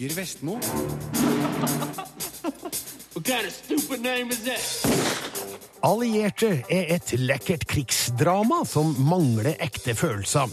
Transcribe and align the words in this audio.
Birger 0.00 0.14
Vestmo. 0.14 0.52
What 3.12 3.24
kind 3.24 3.46
of 3.46 3.52
stupid 3.52 4.00
name 4.00 4.30
is 4.30 4.40
that? 4.44 4.86
Allierte 5.82 6.62
er 6.70 6.94
et 6.94 7.12
lekkert 7.18 7.66
krigsdrama 7.68 8.62
som 8.64 8.94
mangler 8.96 9.58
ekte 9.60 9.94
følelser. 9.94 10.48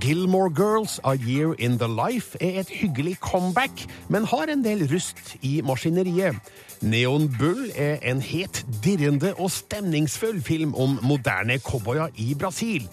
Gilmore 0.00 0.54
Girls 0.54 1.00
A 1.02 1.16
Year 1.16 1.54
in 1.58 1.78
the 1.78 1.88
Life 1.88 2.38
er 2.40 2.60
et 2.60 2.70
hyggelig 2.70 3.16
comeback, 3.20 3.86
men 4.08 4.24
har 4.24 4.46
en 4.54 4.62
del 4.64 4.86
rust 4.94 5.36
i 5.42 5.60
maskineriet. 5.66 6.38
Neon 6.80 7.26
Bull 7.38 7.70
er 7.74 7.98
en 8.02 8.22
het, 8.22 8.66
dirrende 8.84 9.34
og 9.34 9.50
stemningsfull 9.50 10.42
film 10.42 10.74
om 10.74 10.98
moderne 11.02 11.58
cowboyer 11.58 12.08
i 12.16 12.34
Brasil. 12.38 12.86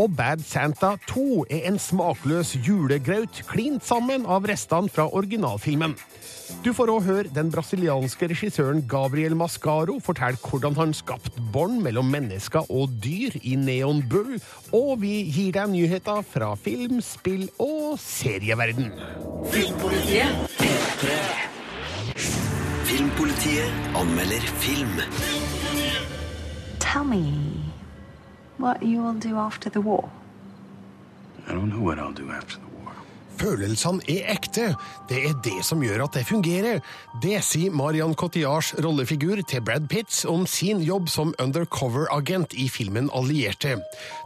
Og 0.00 0.16
Bad 0.16 0.40
Santa 0.48 0.94
2 1.10 1.44
er 1.52 1.66
en 1.68 1.76
smakløs 1.78 2.54
julegraut 2.64 3.42
klint 3.50 3.84
sammen 3.84 4.24
av 4.24 4.46
restene 4.48 4.88
fra 4.88 5.04
originalfilmen. 5.12 5.92
Du 6.64 6.70
får 6.72 6.92
òg 6.94 7.04
høre 7.04 7.32
den 7.36 7.50
brasilianske 7.52 8.30
regissøren 8.32 8.80
Gabriel 8.88 9.36
Mascaro 9.36 9.98
fortelle 10.00 10.40
hvordan 10.40 10.78
han 10.78 10.96
skapte 10.96 11.44
bånd 11.52 11.82
mellom 11.84 12.08
mennesker 12.08 12.64
og 12.72 12.96
dyr 13.04 13.36
i 13.42 13.54
Neon 13.60 14.00
Bull, 14.08 14.40
og 14.72 14.96
vi 15.04 15.20
gir 15.28 15.52
deg 15.58 15.68
nyheter 15.74 16.24
fra 16.32 16.54
film, 16.56 17.02
spill 17.04 17.50
og 17.60 18.00
serieverden. 18.00 18.88
Filmpolitiet 19.52 20.56
P3. 20.56 21.16
Filmpolitiet 22.88 23.96
anmelder 24.00 24.52
film. 24.64 24.96
Tell 26.80 27.04
me 27.04 27.59
what 28.60 28.82
you 28.82 29.02
will 29.02 29.14
do 29.14 29.36
after 29.36 29.70
the 29.70 29.80
war. 29.80 30.10
I 31.48 31.52
don't 31.52 31.70
know 31.70 31.80
what 31.80 31.98
I'll 31.98 32.12
do 32.12 32.30
after 32.30 32.58
the 32.58 32.66
war. 32.66 32.69
Følelsene 33.40 34.04
er 34.10 34.26
ekte. 34.34 34.66
Det 35.08 35.18
er 35.30 35.36
det 35.40 35.62
som 35.64 35.80
gjør 35.80 36.04
at 36.04 36.16
det 36.18 36.26
fungerer. 36.28 36.82
Det 37.22 37.38
sier 37.44 37.72
Marian 37.72 38.12
Cotillards 38.18 38.74
rollefigur 38.84 39.40
til 39.48 39.62
Brad 39.64 39.86
Pitt 39.88 40.12
om 40.28 40.44
sin 40.50 40.82
jobb 40.84 41.08
som 41.08 41.32
undercover-agent 41.40 42.52
i 42.60 42.66
filmen 42.68 43.08
Allierte. 43.16 43.78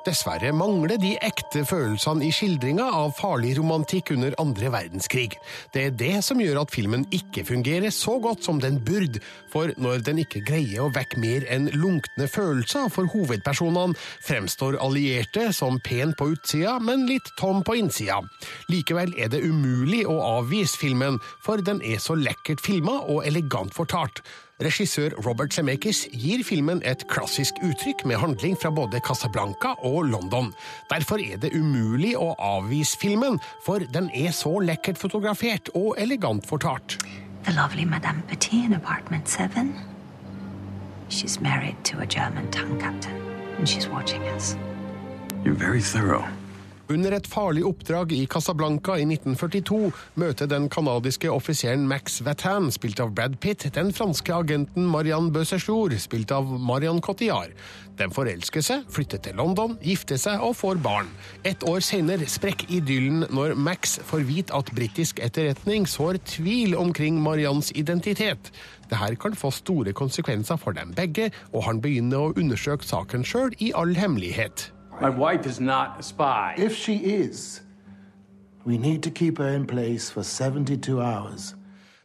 Dessverre 0.04 0.50
mangler 0.56 0.98
de 0.98 1.12
ekte 1.22 1.62
følelsene 1.68 2.26
i 2.26 2.32
skildringa 2.34 2.88
av 2.98 3.14
farlig 3.20 3.54
romantikk 3.60 4.10
under 4.16 4.34
andre 4.42 4.72
verdenskrig. 4.74 5.38
Det 5.72 5.86
er 5.86 5.94
det 5.94 6.16
som 6.26 6.42
gjør 6.42 6.64
at 6.64 6.74
filmen 6.74 7.06
ikke 7.14 7.46
fungerer 7.46 7.94
så 7.94 8.16
godt 8.22 8.42
som 8.44 8.58
den 8.62 8.80
burde, 8.84 9.22
for 9.52 9.70
når 9.78 10.02
den 10.08 10.24
ikke 10.24 10.42
greier 10.48 10.84
å 10.84 10.90
vekke 10.94 11.22
mer 11.22 11.46
enn 11.54 11.70
lunkne 11.78 12.26
følelser 12.30 12.90
for 12.90 13.06
hovedpersonene, 13.14 13.94
fremstår 14.26 14.80
allierte 14.82 15.52
som 15.54 15.78
pen 15.86 16.16
på 16.18 16.32
utsida, 16.34 16.80
men 16.82 17.06
litt 17.06 17.30
tom 17.38 17.62
på 17.62 17.78
innsida. 17.78 18.18
Likevel 18.72 19.03
er 19.18 19.28
det 19.28 19.42
umulig 19.44 20.04
å 20.08 20.16
avvise 20.38 20.78
filmen, 20.80 21.20
for 21.44 21.60
den 21.60 21.82
er 21.84 22.00
så 22.00 22.16
lekkert 22.16 22.62
filma 22.64 23.00
og 23.02 23.26
elegant 23.28 23.74
fortalt. 23.76 24.22
Regissør 24.62 25.12
Robert 25.26 25.52
Zemeckis 25.52 26.04
gir 26.14 26.44
filmen 26.46 26.80
et 26.86 27.02
klassisk 27.10 27.58
uttrykk 27.66 28.04
med 28.06 28.20
handling 28.22 28.54
fra 28.56 28.70
både 28.70 29.00
Casablanca 29.04 29.74
og 29.82 30.06
London. 30.12 30.52
Derfor 30.92 31.18
er 31.18 31.40
det 31.42 31.50
umulig 31.58 32.14
å 32.16 32.36
avvise 32.38 32.96
filmen, 33.00 33.40
for 33.66 33.82
den 33.96 34.08
er 34.14 34.30
så 34.30 34.54
lekkert 34.62 35.00
fotografert 35.00 35.72
og 35.74 35.98
elegant 35.98 36.46
fortalt. 36.46 37.00
The 37.44 37.52
lovely 37.52 37.84
Madame 37.84 38.22
Petit 38.28 38.64
in 38.64 38.72
apartment 38.74 39.28
7. 39.28 39.74
She's 41.08 41.40
married 41.40 41.76
to 41.84 41.98
a 41.98 42.06
German 42.06 42.50
tongue 42.50 42.78
captain, 42.80 43.20
and 43.58 43.68
she's 43.68 43.88
watching 43.88 44.22
us. 44.36 44.56
You're 45.44 45.54
very 45.58 45.82
thorough. 45.82 46.24
Under 46.92 47.14
et 47.16 47.26
farlig 47.30 47.62
oppdrag 47.64 48.10
i 48.12 48.26
Casablanca 48.28 48.98
i 49.00 49.06
1942 49.06 49.86
møter 50.20 50.48
den 50.50 50.66
canadiske 50.68 51.30
offiseren 51.32 51.86
Max 51.88 52.18
Vatan, 52.26 52.68
spilt 52.74 53.00
av 53.00 53.14
Brad 53.16 53.38
Pitt, 53.40 53.64
den 53.72 53.88
franske 53.96 54.34
agenten 54.36 54.84
Marianne 54.92 55.32
Bøssejour, 55.32 55.94
spilt 55.96 56.34
av 56.36 56.44
Marion 56.44 57.00
Cotillard. 57.00 57.56
De 57.96 58.10
forelsker 58.12 58.60
seg, 58.66 58.84
flytter 58.92 59.22
til 59.24 59.40
London, 59.40 59.78
gifter 59.80 60.20
seg 60.20 60.44
og 60.44 60.58
får 60.60 60.82
barn. 60.84 61.08
Et 61.48 61.64
år 61.64 61.80
senere 61.84 62.28
sprekker 62.28 62.68
idyllen 62.76 63.24
når 63.32 63.56
Max 63.56 63.96
får 64.04 64.28
vite 64.28 64.52
at 64.58 64.74
britisk 64.76 65.24
etterretning 65.24 65.88
sår 65.88 66.20
tvil 66.36 66.76
omkring 66.76 67.16
Mariannes 67.22 67.72
identitet. 67.72 68.52
Dette 68.90 69.14
kan 69.24 69.38
få 69.38 69.54
store 69.56 69.96
konsekvenser 69.96 70.60
for 70.60 70.76
dem 70.76 70.92
begge, 70.92 71.32
og 71.54 71.64
han 71.70 71.80
begynner 71.80 72.28
å 72.28 72.34
undersøke 72.36 72.84
saken 72.84 73.24
sjøl 73.24 73.56
i 73.64 73.72
all 73.72 73.96
hemmelighet. 73.96 74.68
My 75.00 75.10
wife 75.10 75.46
is 75.46 75.60
not 75.60 76.00
a 76.00 76.02
spy. 76.02 76.54
If 76.56 76.76
she 76.76 76.96
is, 76.96 77.60
we 78.64 78.78
need 78.78 79.02
to 79.02 79.10
keep 79.10 79.38
her 79.38 79.48
in 79.48 79.66
place 79.66 80.08
for 80.08 80.22
72 80.22 81.00
hours. 81.00 81.54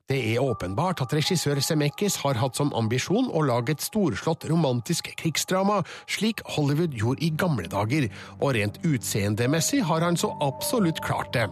Det 0.09 0.17
er 0.25 0.41
åpenbart 0.41 1.03
at 1.03 1.11
regissør 1.13 1.59
Semekis 1.61 2.15
har 2.23 2.39
hatt 2.41 2.57
som 2.57 2.71
ambisjon 2.73 3.27
å 3.29 3.43
lage 3.45 3.75
et 3.75 3.83
storslått 3.85 4.47
romantisk 4.49 5.11
krigsdrama, 5.19 5.83
slik 6.09 6.41
Hollywood 6.55 6.95
gjorde 6.97 7.21
i 7.21 7.29
gamle 7.37 7.69
dager, 7.69 8.07
og 8.39 8.55
rent 8.57 8.79
utseendemessig 8.89 9.83
har 9.85 10.01
han 10.01 10.17
så 10.17 10.31
absolutt 10.41 10.97
klart 11.05 11.29
det. 11.35 11.43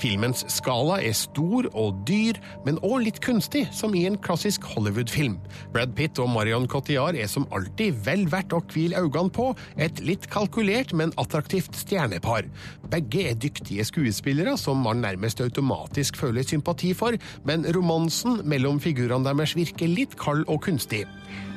Filmens 0.00 0.46
skala 0.48 0.96
er 1.04 1.12
stor 1.12 1.68
og 1.76 1.98
dyr, 2.08 2.40
men 2.64 2.80
òg 2.80 3.04
litt 3.04 3.20
kunstig, 3.20 3.66
som 3.76 3.92
i 3.92 4.06
en 4.08 4.16
klassisk 4.16 4.64
Hollywood-film. 4.70 5.36
Brad 5.76 5.92
Pitt 6.00 6.16
og 6.16 6.32
Marion 6.32 6.64
Cotillard 6.72 7.20
er 7.20 7.28
som 7.28 7.44
alltid 7.52 8.00
vel 8.08 8.24
verdt 8.32 8.56
å 8.56 8.62
hvile 8.72 9.04
øynene 9.04 9.28
på, 9.28 9.50
et 9.76 10.00
litt 10.00 10.24
kalkulert, 10.32 10.96
men 10.96 11.12
attraktivt 11.20 11.76
stjernepar. 11.82 12.48
Begge 12.96 13.28
er 13.28 13.36
dyktige 13.44 13.84
skuespillere 13.84 14.56
som 14.56 14.80
man 14.88 15.04
nærmest 15.04 15.44
automatisk 15.44 16.16
føler 16.24 16.48
sympati 16.48 16.96
for, 16.96 17.20
men 17.44 17.68
romansen 18.06 18.46
mellom 18.46 18.78
figurene 18.80 19.24
deres 19.26 19.56
virker 19.56 19.88
litt 19.88 20.16
kald 20.16 20.44
og 20.48 20.62
kunstig. 20.62 21.06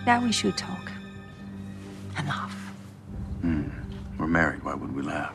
Now 0.07 0.19
we 0.23 0.31
should 0.31 0.57
talk. 0.57 0.91
And 2.17 2.27
laugh. 2.27 2.55
We're 4.17 4.27
married. 4.27 4.63
Why 4.63 4.73
would 4.73 4.95
we 4.95 5.03
laugh? 5.03 5.33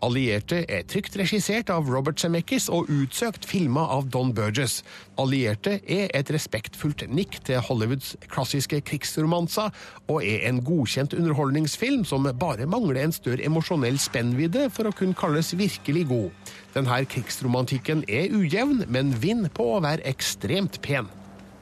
Allierte 0.00 0.60
er 0.70 0.84
trygt 0.86 1.16
regissert 1.18 1.70
av 1.74 1.88
Robert 1.90 2.20
Zemeckis 2.20 2.68
og 2.70 2.86
utsøkt 2.92 3.48
filma 3.48 3.82
av 3.90 4.06
Don 4.12 4.30
Burgess. 4.34 4.84
Allierte 5.18 5.80
er 5.90 6.12
et 6.14 6.30
respektfullt 6.30 7.02
nikk 7.10 7.40
til 7.48 7.58
Hollywoods 7.58 8.14
klassiske 8.30 8.78
krigsromanser, 8.86 9.72
og 10.06 10.22
er 10.22 10.46
en 10.46 10.62
godkjent 10.62 11.16
underholdningsfilm 11.18 12.04
som 12.06 12.28
bare 12.38 12.68
mangler 12.70 13.02
en 13.02 13.16
større 13.16 13.42
emosjonell 13.48 13.98
spennvidde 13.98 14.68
for 14.70 14.86
å 14.86 14.94
kunne 14.94 15.18
kalles 15.18 15.56
virkelig 15.58 16.06
god. 16.12 16.47
Denne 16.74 17.04
krigsromantikken 17.04 18.04
er 18.08 18.28
ujevn, 18.36 18.84
men 18.88 19.22
vinner 19.22 19.48
på 19.48 19.64
å 19.76 19.80
være 19.80 20.06
ekstremt 20.06 20.80
pen. 20.82 21.08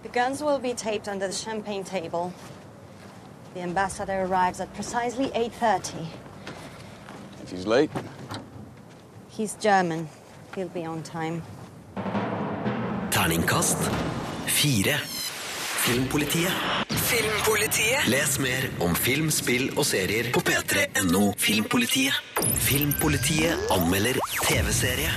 The 0.03 0.11
guns 0.13 0.43
will 0.43 0.59
be 0.59 0.75
taped 0.75 1.09
under 1.09 1.27
the 1.27 1.35
champagne 1.35 1.85
table. 1.85 2.33
The 3.55 3.63
ambassador 3.63 4.27
arrives 4.27 4.61
at 4.61 4.69
precisely 4.75 5.31
8:30. 5.35 6.07
If 7.43 7.51
he's 7.51 7.67
late, 7.67 7.91
He's 9.37 9.55
German. 9.61 10.09
He'll 10.55 10.69
be 10.69 10.87
on 10.87 11.03
time. 11.03 11.43
Terningkast 13.11 13.77
fire. 14.47 14.99
Filmpolitiet. 15.85 16.86
Filmpolitiet. 17.07 18.07
Les 18.11 18.33
mer 18.43 18.65
om 18.83 18.95
film, 18.99 19.29
spill 19.31 19.69
og 19.79 19.85
serier 19.87 20.27
på 20.35 20.41
p3.no 20.43 21.29
Filmpolitiet. 21.39 22.17
Filmpolitiet 22.67 23.71
anmelder 23.71 24.19
TV-serie. 24.41 25.13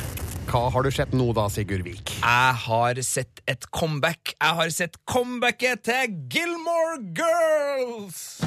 Hva 0.52 0.68
har 0.74 0.86
du 0.86 0.92
sett 0.94 1.16
nå 1.18 1.32
da, 1.34 1.48
Sigurd 1.50 1.82
Vik? 1.88 2.14
Jeg 2.22 2.60
har 2.68 3.02
sett 3.06 3.42
et 3.50 3.66
comeback. 3.74 4.36
Jeg 4.36 4.60
har 4.62 4.70
sett 4.76 5.02
comebacket 5.10 5.82
til 5.90 6.14
Gilmore 6.30 7.02
Girls! 7.18 8.38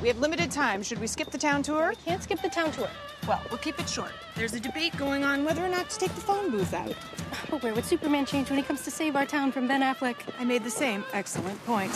We 0.00 0.08
have 0.08 0.20
limited 0.20 0.50
time. 0.50 0.82
Should 0.82 1.00
we 1.00 1.08
skip 1.08 1.30
the 1.30 1.38
town 1.38 1.62
tour? 1.62 1.92
We 1.92 1.96
can't 2.12 2.22
skip 2.22 2.40
the 2.40 2.48
town 2.48 2.72
tour. 2.72 2.88
Well, 3.26 3.42
we'll 3.50 3.58
keep 3.58 3.80
it 3.80 3.88
short. 3.88 4.12
There's 4.36 4.54
a 4.54 4.60
debate 4.60 4.96
going 4.96 5.24
on 5.24 5.44
whether 5.44 5.64
or 5.64 5.68
not 5.68 5.90
to 5.90 5.98
take 5.98 6.14
the 6.14 6.20
phone 6.20 6.50
booth 6.50 6.72
out. 6.72 6.94
But 7.50 7.62
where 7.62 7.74
would 7.74 7.84
Superman 7.84 8.24
change 8.24 8.50
when 8.50 8.58
he 8.58 8.62
comes 8.62 8.82
to 8.82 8.90
save 8.90 9.16
our 9.16 9.26
town 9.26 9.52
from 9.52 9.66
Ben 9.68 9.82
Affleck? 9.82 10.16
I 10.38 10.44
made 10.44 10.62
the 10.64 10.70
same 10.70 11.04
excellent 11.12 11.58
point. 11.66 11.92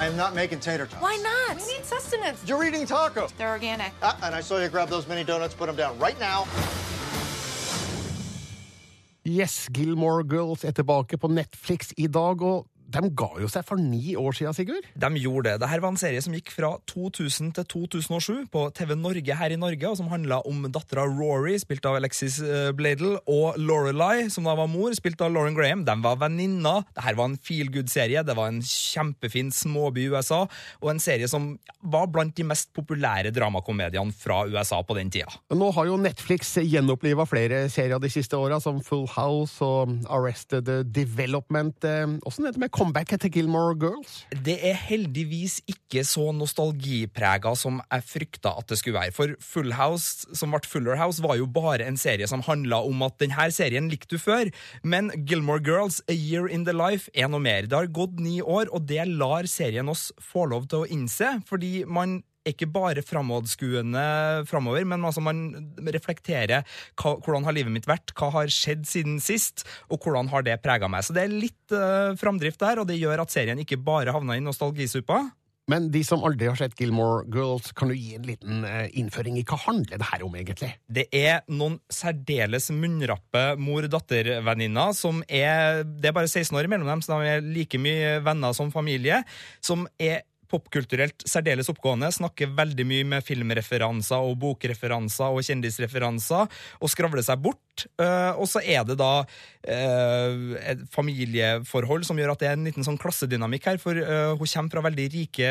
I'm 0.00 0.16
not 0.16 0.34
making 0.34 0.60
tater 0.60 0.86
tots. 0.86 1.02
Why 1.02 1.16
not? 1.22 1.56
We 1.56 1.76
need 1.76 1.84
sustenance. 1.84 2.42
You're 2.46 2.64
eating 2.64 2.86
tacos. 2.86 3.30
They're 3.36 3.50
organic. 3.50 3.92
Ah, 4.02 4.18
and 4.24 4.34
I 4.34 4.40
saw 4.40 4.58
you 4.58 4.68
grab 4.68 4.88
those 4.88 5.06
mini 5.08 5.24
donuts, 5.24 5.54
put 5.54 5.66
them 5.66 5.76
down 5.76 5.98
right 5.98 6.18
now. 6.18 6.46
Yes, 9.22 9.68
Gilmore 9.72 10.22
Girls 10.22 10.64
er 10.64 10.72
tilbake 10.72 11.16
på 11.18 11.28
Netflix 11.28 11.92
i 11.96 12.06
dag, 12.06 12.42
og 12.42 12.66
de 12.84 13.10
ga 13.16 13.28
jo 13.40 13.48
seg 13.50 13.64
for 13.66 13.80
ni 13.80 14.14
år 14.18 14.36
siden, 14.36 14.54
Sigurd. 14.54 14.86
De 14.94 15.08
gjorde 15.22 15.48
det. 15.48 15.62
Dette 15.62 15.80
var 15.82 15.92
en 15.92 16.00
serie 16.00 16.20
som 16.22 16.34
gikk 16.36 16.52
fra 16.52 16.74
2000 16.90 17.54
til 17.56 17.66
2007 17.88 18.44
på 18.52 18.64
TV 18.76 18.94
Norge 18.98 19.38
her 19.38 19.54
i 19.54 19.58
Norge, 19.60 19.88
og 19.88 19.96
som 19.98 20.10
handla 20.12 20.40
om 20.48 20.66
dattera 20.72 21.06
Rory, 21.08 21.56
spilt 21.60 21.86
av 21.88 21.98
Alexis 21.98 22.38
eh, 22.44 22.70
Bladel, 22.76 23.16
og 23.30 23.58
Lorelei, 23.58 24.28
som 24.32 24.46
da 24.46 24.56
var 24.58 24.70
mor, 24.70 24.92
spilt 24.96 25.22
av 25.24 25.32
Lauren 25.34 25.56
Graham. 25.56 25.86
De 25.86 25.96
var 26.04 26.20
venninner. 26.20 26.84
Dette 26.94 27.16
var 27.18 27.30
en 27.30 27.38
feel 27.40 27.72
good-serie. 27.74 28.24
Det 28.26 28.36
var 28.36 28.52
en 28.52 28.60
kjempefin 28.64 29.52
småby 29.54 30.04
i 30.04 30.10
USA, 30.12 30.44
og 30.82 30.92
en 30.92 31.02
serie 31.02 31.30
som 31.30 31.54
var 31.80 32.10
blant 32.12 32.36
de 32.36 32.46
mest 32.46 32.70
populære 32.76 33.32
dramakomediene 33.34 34.14
fra 34.16 34.42
USA 34.50 34.82
på 34.84 34.98
den 34.98 35.10
tida. 35.14 35.32
Nå 35.54 35.70
har 35.74 35.88
jo 35.88 35.98
Netflix 36.00 36.54
gjenoppliva 36.60 37.26
flere 37.28 37.64
serier 37.72 38.02
de 38.02 38.12
siste 38.12 38.38
åra, 38.38 38.60
som 38.62 38.82
Full 38.84 39.06
House 39.16 39.64
og 39.64 39.96
Arrested 40.12 40.68
Development. 40.94 41.88
Åssen 42.28 42.48
er 42.48 42.54
det 42.54 42.62
med 42.62 42.73
comebacket 42.74 43.22
til 43.22 43.32
Gilmore 43.36 43.76
Girls? 43.78 44.24
Det 44.34 44.56
er 44.66 44.74
heldigvis 44.88 45.60
ikke 45.70 46.02
så 46.06 46.32
nostalgiprega 46.34 47.54
som 47.58 47.78
jeg 47.84 48.06
frykta 48.08 48.54
at 48.58 48.70
det 48.70 48.80
skulle 48.80 48.98
være. 48.98 49.14
For 49.14 49.36
Full 49.52 49.74
House, 49.78 50.26
som 50.34 50.54
ble 50.54 50.62
Fuller 50.66 50.98
House, 50.98 51.22
var 51.22 51.38
jo 51.38 51.46
bare 51.46 51.86
en 51.86 51.98
serie 52.00 52.26
som 52.30 52.42
handla 52.46 52.82
om 52.82 53.06
at 53.06 53.18
denne 53.22 53.48
serien 53.54 53.88
likte 53.92 54.16
du 54.16 54.22
før. 54.22 54.50
Men 54.82 55.12
Gilmore 55.28 55.62
Girls, 55.64 56.02
A 56.10 56.16
Year 56.16 56.50
in 56.50 56.66
the 56.66 56.74
Life, 56.74 57.10
er 57.14 57.30
noe 57.30 57.42
mer. 57.44 57.68
Det 57.68 57.78
har 57.78 57.94
gått 57.94 58.18
ni 58.18 58.40
år, 58.42 58.72
og 58.74 58.88
det 58.90 59.06
lar 59.12 59.46
serien 59.50 59.88
oss 59.92 60.10
få 60.18 60.48
lov 60.50 60.66
til 60.70 60.82
å 60.82 60.90
innse, 60.90 61.36
fordi 61.48 61.84
man 61.86 62.22
ikke 62.48 62.68
bare 62.70 63.04
framadskuende 63.04 64.04
framover, 64.48 64.84
men 64.88 65.04
altså 65.06 65.22
man 65.24 65.44
reflekterer 65.94 66.64
hva, 67.00 67.14
hvordan 67.18 67.46
har 67.48 67.56
livet 67.56 67.74
mitt 67.74 67.88
vært, 67.88 68.12
hva 68.18 68.30
har 68.38 68.52
skjedd 68.52 68.84
siden 68.88 69.20
sist, 69.22 69.64
og 69.88 70.04
hvordan 70.04 70.30
har 70.32 70.44
det 70.46 70.60
prega 70.64 70.90
meg. 70.90 71.06
Så 71.06 71.16
det 71.16 71.24
er 71.24 71.32
litt 71.32 71.76
uh, 71.76 72.12
framdrift 72.20 72.60
der, 72.62 72.82
og 72.82 72.90
det 72.90 73.00
gjør 73.00 73.24
at 73.24 73.34
serien 73.34 73.60
ikke 73.60 73.80
bare 73.80 74.14
havna 74.14 74.38
i 74.38 74.44
nostalgisuppa. 74.44 75.24
Men 75.70 75.86
de 75.88 76.02
som 76.04 76.20
aldri 76.26 76.50
har 76.50 76.58
sett 76.60 76.76
Gilmore 76.76 77.22
Girls, 77.32 77.70
kan 77.76 77.88
du 77.88 77.96
gi 77.96 78.18
en 78.18 78.26
liten 78.28 78.66
uh, 78.68 78.84
innføring 78.92 79.38
i 79.40 79.46
hva 79.48 79.56
handler 79.62 80.00
det 80.00 80.10
her 80.10 80.24
om, 80.26 80.36
egentlig? 80.36 80.74
Det 80.84 81.06
er 81.16 81.40
noen 81.48 81.78
særdeles 81.92 82.68
munnrappe 82.74 83.46
mor-datter-venninner 83.60 84.92
som 84.96 85.22
er 85.24 85.82
Det 85.88 86.10
er 86.10 86.16
bare 86.16 86.28
16 86.28 86.52
år 86.60 86.68
mellom 86.68 86.92
dem, 86.92 87.04
så 87.04 87.16
de 87.16 87.32
er 87.32 87.48
like 87.48 87.80
mye 87.80 88.18
venner 88.26 88.52
som 88.56 88.72
familie. 88.74 89.22
Som 89.64 89.88
er 89.96 90.26
popkulturelt 90.50 91.26
særdeles 91.28 91.70
oppgående, 91.72 92.10
snakker 92.14 92.52
veldig 92.56 92.86
mye 92.88 93.08
med 93.14 93.26
filmreferanser 93.26 94.24
og 94.24 94.38
bokreferanser 94.42 95.34
og 95.34 95.44
kjendisreferanser, 95.46 96.50
og 96.80 96.92
skravler 96.92 97.24
seg 97.24 97.42
bort. 97.44 97.60
Uh, 97.98 98.38
og 98.38 98.46
så 98.46 98.60
er 98.62 98.84
det 98.86 98.94
da 99.00 99.24
uh, 99.24 100.34
et 100.62 100.84
familieforhold 100.94 102.04
som 102.06 102.18
gjør 102.20 102.34
at 102.34 102.44
det 102.44 102.48
er 102.48 102.54
en 102.54 102.68
liten 102.68 102.86
sånn 102.86 102.98
klassedynamikk 103.02 103.66
her, 103.72 103.80
for 103.82 103.98
uh, 103.98 104.36
hun 104.38 104.46
kommer 104.46 104.76
fra 104.76 104.84
veldig 104.86 105.06
rike 105.16 105.48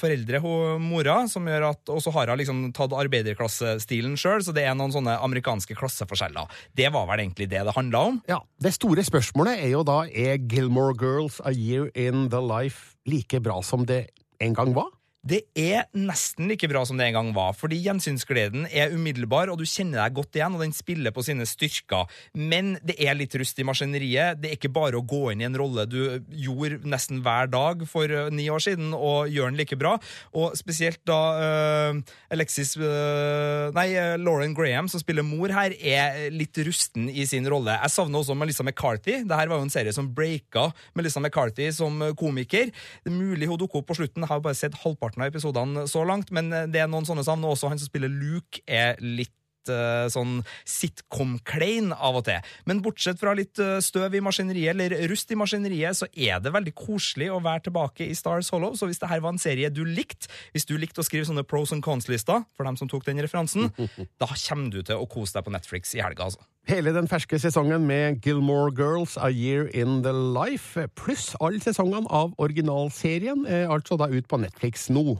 foreldre, 0.00 0.42
hun 0.42 0.82
mora, 0.82 1.20
som 1.30 1.46
gjør 1.46 1.68
at, 1.70 1.92
og 1.92 2.02
så 2.02 2.14
har 2.16 2.32
hun 2.32 2.42
liksom 2.42 2.64
tatt 2.74 2.96
arbeiderklassestilen 2.98 4.18
sjøl, 4.18 4.42
så 4.42 4.54
det 4.56 4.66
er 4.66 4.74
noen 4.78 4.94
sånne 4.94 5.18
amerikanske 5.22 5.76
klasseforskjeller. 5.78 6.50
Det 6.74 6.90
var 6.94 7.06
vel 7.10 7.24
egentlig 7.26 7.50
det 7.52 7.62
det 7.62 7.76
handla 7.76 8.06
om? 8.10 8.18
Ja, 8.30 8.42
Det 8.62 8.74
store 8.74 9.04
spørsmålet 9.06 9.62
er 9.62 9.72
jo 9.76 9.84
da 9.86 10.02
er 10.06 10.42
Gilmore 10.50 10.96
Girls 10.98 11.40
A 11.46 11.54
Year 11.54 11.90
in 11.94 12.28
the 12.30 12.42
Life 12.42 12.92
like 13.08 13.40
bra 13.40 13.62
som 13.62 13.86
det 13.86 14.06
en 14.38 14.54
gang 14.54 14.74
var? 14.74 14.90
Det 15.22 15.44
er 15.54 15.84
nesten 15.94 16.48
like 16.50 16.66
bra 16.66 16.80
som 16.82 16.98
det 16.98 17.04
en 17.06 17.14
gang 17.14 17.28
var, 17.36 17.52
fordi 17.54 17.76
gjensynsgleden 17.78 18.64
er 18.66 18.90
umiddelbar, 18.90 19.52
og 19.52 19.60
du 19.60 19.62
kjenner 19.70 20.00
deg 20.00 20.16
godt 20.16 20.34
igjen, 20.34 20.56
og 20.56 20.62
den 20.64 20.72
spiller 20.74 21.14
på 21.14 21.22
sine 21.22 21.44
styrker. 21.46 22.10
Men 22.34 22.72
det 22.82 22.96
er 22.98 23.14
litt 23.14 23.36
rust 23.38 23.60
i 23.62 23.66
maskineriet. 23.66 24.40
Det 24.42 24.50
er 24.50 24.58
ikke 24.58 24.72
bare 24.74 24.98
å 24.98 25.04
gå 25.06 25.28
inn 25.30 25.44
i 25.44 25.46
en 25.46 25.58
rolle 25.58 25.84
du 25.86 26.00
gjorde 26.26 26.80
nesten 26.90 27.20
hver 27.22 27.46
dag 27.52 27.84
for 27.86 28.10
uh, 28.10 28.32
ni 28.34 28.48
år 28.50 28.64
siden, 28.66 28.90
og 28.98 29.30
gjøre 29.30 29.52
den 29.52 29.60
like 29.60 29.78
bra. 29.78 29.92
Og 30.34 30.58
spesielt 30.58 30.98
da 31.06 31.20
uh, 31.38 32.02
Alexis 32.34 32.74
uh, 32.82 33.70
Nei, 33.78 33.94
Lauren 34.18 34.58
Graham, 34.58 34.90
som 34.90 35.04
spiller 35.04 35.22
mor 35.22 35.54
her, 35.54 35.76
er 35.78 36.34
litt 36.34 36.58
rusten 36.66 37.06
i 37.06 37.28
sin 37.30 37.46
rolle. 37.46 37.78
Jeg 37.78 37.94
savner 37.94 38.24
også 38.24 38.34
Melissa 38.34 38.66
McCarthy. 38.66 39.20
Dette 39.22 39.46
var 39.46 39.54
jo 39.54 39.68
en 39.68 39.74
serie 39.76 39.94
som 39.94 40.10
breaka 40.10 40.72
Melissa 40.98 41.22
McCarthy 41.22 41.70
som 41.78 42.02
komiker. 42.18 42.74
Det 42.74 43.14
er 43.14 43.18
mulig 43.22 43.46
hun 43.46 43.62
dukker 43.62 43.84
opp 43.84 43.90
på 43.94 44.00
slutten. 44.02 44.26
Jeg 44.26 44.34
har 44.34 44.42
bare 44.42 44.58
sett 44.58 44.82
halvparten 44.82 45.11
av 45.20 45.28
episodene 45.28 45.84
så 45.90 46.06
langt, 46.08 46.32
men 46.32 46.48
det 46.72 46.80
er 46.80 46.88
noen 46.88 47.04
sånne 47.04 47.24
savn. 47.26 47.44
Og 47.44 47.56
også 47.56 47.68
han 47.68 47.80
som 47.82 47.90
spiller 47.90 48.08
Luke, 48.08 48.62
er 48.64 48.96
litt 49.04 49.34
uh, 49.70 50.08
sånn 50.12 50.40
sitcom-klein 50.68 51.92
av 51.92 52.20
og 52.20 52.26
til. 52.28 52.52
Men 52.68 52.82
bortsett 52.84 53.20
fra 53.20 53.34
litt 53.38 53.60
uh, 53.62 53.78
støv 53.84 54.16
i 54.18 54.22
maskineriet, 54.24 54.74
eller 54.74 55.08
rust 55.12 55.30
i 55.32 55.38
maskineriet, 55.38 55.98
så 55.98 56.08
er 56.12 56.42
det 56.42 56.54
veldig 56.54 56.74
koselig 56.78 57.30
å 57.32 57.40
være 57.44 57.68
tilbake 57.68 58.08
i 58.08 58.16
Stars 58.18 58.50
Hollow. 58.54 58.76
Så 58.78 58.88
hvis 58.90 59.02
det 59.02 59.10
her 59.12 59.22
var 59.24 59.34
en 59.34 59.42
serie 59.42 59.72
du 59.72 59.84
likte, 59.86 60.30
hvis 60.56 60.68
du 60.68 60.76
likte 60.80 61.02
å 61.02 61.06
skrive 61.06 61.28
sånne 61.28 61.46
pros 61.48 61.74
and 61.74 61.84
cons-lister, 61.84 62.46
for 62.56 62.68
dem 62.68 62.78
som 62.80 62.90
tok 62.90 63.06
den 63.08 63.22
referansen, 63.22 63.70
da 64.22 64.30
kommer 64.32 64.72
du 64.72 64.82
til 64.82 64.98
å 64.98 65.08
kose 65.10 65.36
deg 65.36 65.46
på 65.46 65.54
Netflix 65.54 65.94
i 65.96 66.02
helga, 66.04 66.30
altså. 66.30 66.42
Hele 66.70 66.92
den 66.94 67.08
ferske 67.10 67.40
sesongen 67.42 67.88
med 67.88 68.22
Gilmore 68.22 68.70
Girls 68.70 69.16
A 69.18 69.32
Year 69.34 69.66
in 69.74 70.04
the 70.06 70.12
Life, 70.14 70.78
pluss 70.94 71.32
alle 71.42 71.58
sesongene 71.58 72.06
av 72.06 72.36
originalserien, 72.38 73.42
er 73.50 73.66
altså 73.66 73.98
da 73.98 74.06
ut 74.12 74.30
på 74.30 74.38
Netflix 74.38 74.86
nå. 74.94 75.18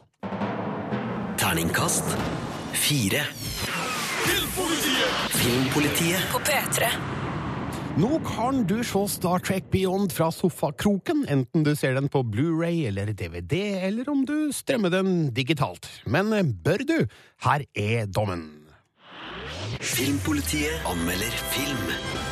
Terningkast 1.42 2.14
fire. 2.72 3.26
Filmpolitiet! 5.42 6.22
På 6.30 6.38
P3. 6.38 6.86
Nå 7.98 8.20
kan 8.22 8.60
du 8.70 8.76
se 8.86 9.00
Star 9.10 9.42
Trek 9.42 9.64
Beyond 9.72 10.12
fra 10.14 10.28
sofakroken, 10.30 11.24
enten 11.26 11.64
du 11.66 11.72
ser 11.74 11.96
den 11.98 12.06
på 12.08 12.22
Blu-ray 12.22 12.84
eller 12.86 13.10
DVD, 13.10 13.58
eller 13.88 14.06
om 14.12 14.22
du 14.28 14.52
strømmer 14.54 14.94
den 14.94 15.32
digitalt. 15.34 15.90
Men 16.06 16.30
eh, 16.36 16.46
bør 16.46 16.86
du? 16.86 16.94
Her 17.42 17.66
er 17.74 18.06
dommen. 18.06 18.46
Filmpolitiet 19.82 20.86
anmelder 20.86 21.42
film. 21.50 22.31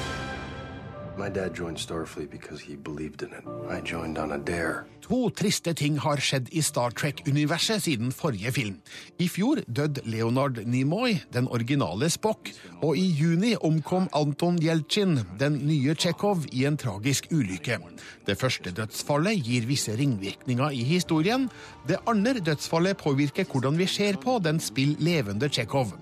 To 5.05 5.19
triste 5.35 5.73
ting 5.75 5.99
har 6.01 6.21
skjedd 6.23 6.49
i 6.55 6.63
Star 6.65 6.95
Trek-universet 6.97 7.83
siden 7.85 8.13
forrige 8.15 8.53
film. 8.55 8.77
I 9.19 9.27
fjor 9.29 9.61
døde 9.67 10.05
Leonard 10.07 10.61
Nimoy, 10.65 11.19
den 11.35 11.49
originale 11.51 12.09
Spock, 12.13 12.53
og 12.81 12.97
i 12.97 13.05
juni 13.19 13.57
omkom 13.57 14.09
Anton 14.17 14.61
Jeltsin, 14.63 15.19
den 15.41 15.59
nye 15.67 15.97
Tsjekhov, 15.99 16.47
i 16.53 16.65
en 16.69 16.79
tragisk 16.81 17.29
ulykke. 17.35 17.81
Det 18.27 18.39
første 18.39 18.73
dødsfallet 18.73 19.43
gir 19.45 19.67
visse 19.69 19.97
ringvirkninger 19.99 20.71
i 20.71 20.85
historien. 20.95 21.49
Det 21.89 22.01
andre 22.09 22.39
dødsfallet 22.39 22.97
påvirker 22.97 23.49
hvordan 23.51 23.77
vi 23.81 23.91
ser 23.91 24.21
på 24.23 24.39
den 24.45 24.61
spill 24.63 24.97
levende 25.03 25.51
Tsjekhov. 25.51 25.97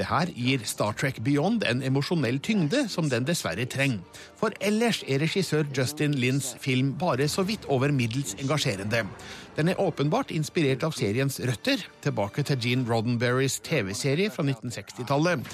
Det 0.00 0.06
her 0.08 0.30
gir 0.32 0.62
Star 0.64 0.94
Trek 0.96 1.18
Beyond 1.20 1.64
en 1.68 1.82
emosjonell 1.84 2.38
tyngde 2.40 2.86
som 2.88 3.10
den 3.12 3.26
dessverre 3.28 3.66
trenger. 3.68 3.98
For 4.40 4.54
ellers 4.64 5.02
er 5.04 5.20
regissør 5.20 5.66
Justin 5.76 6.14
Lins 6.16 6.54
film 6.62 6.94
bare 6.96 7.26
så 7.28 7.44
vidt 7.44 7.66
over 7.68 7.92
middels 7.92 8.32
engasjerende. 8.40 9.02
Den 9.58 9.68
er 9.68 9.80
åpenbart 9.82 10.30
inspirert 10.32 10.86
av 10.86 10.94
seriens 10.96 11.36
røtter, 11.44 11.82
tilbake 12.00 12.46
til 12.48 12.56
Gene 12.64 12.88
Roddenberrys 12.88 13.58
TV-serie 13.66 14.32
fra 14.32 14.46
1960-tallet. 14.46 15.44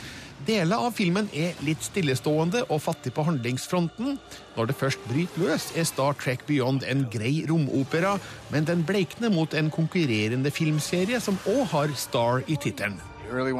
Deler 0.47 0.85
av 0.87 0.95
filmen 0.95 1.27
er 1.35 1.59
litt 1.67 1.83
stillestående 1.83 2.63
og 2.69 2.85
fattig 2.85 3.17
på 3.17 3.27
handlingsfronten. 3.27 4.15
Når 4.55 4.71
det 4.71 4.79
først 4.79 5.11
bryter 5.11 5.43
løs, 5.43 5.73
er 5.75 5.91
Star 5.91 6.15
Trek 6.23 6.47
Beyond 6.47 6.87
en 6.87 7.03
grei 7.11 7.41
romopera, 7.51 8.15
men 8.55 8.71
den 8.71 8.87
bleikner 8.87 9.35
mot 9.35 9.59
en 9.59 9.75
konkurrerende 9.75 10.55
filmserie 10.55 11.19
som 11.19 11.43
òg 11.51 11.67
har 11.75 11.99
Star 11.99 12.47
i 12.47 12.61
tittelen. 12.63 13.03
Really 13.31 13.53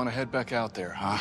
there, 0.75 0.95
huh? 0.95 1.19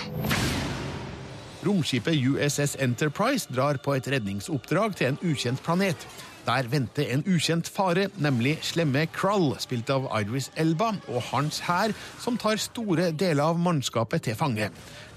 Romskipet 1.66 2.16
USS 2.16 2.76
Enterprise 2.80 3.48
drar 3.50 3.78
på 3.78 3.96
et 3.96 4.08
redningsoppdrag 4.08 4.96
til 4.96 5.08
en 5.08 5.18
ukjent 5.24 5.64
planet. 5.64 6.08
Der 6.46 6.68
venter 6.70 7.10
en 7.10 7.24
ukjent 7.26 7.70
fare, 7.70 8.10
nemlig 8.22 8.60
slemme 8.62 9.08
Krull, 9.10 9.56
spilt 9.58 9.90
av 9.90 10.06
Idris 10.20 10.52
Elba, 10.56 10.92
og 11.10 11.24
hans 11.32 11.60
hær, 11.66 11.96
som 12.22 12.38
tar 12.38 12.62
store 12.62 13.10
deler 13.18 13.48
av 13.48 13.58
mannskapet 13.58 14.28
til 14.28 14.38
fange. 14.38 14.70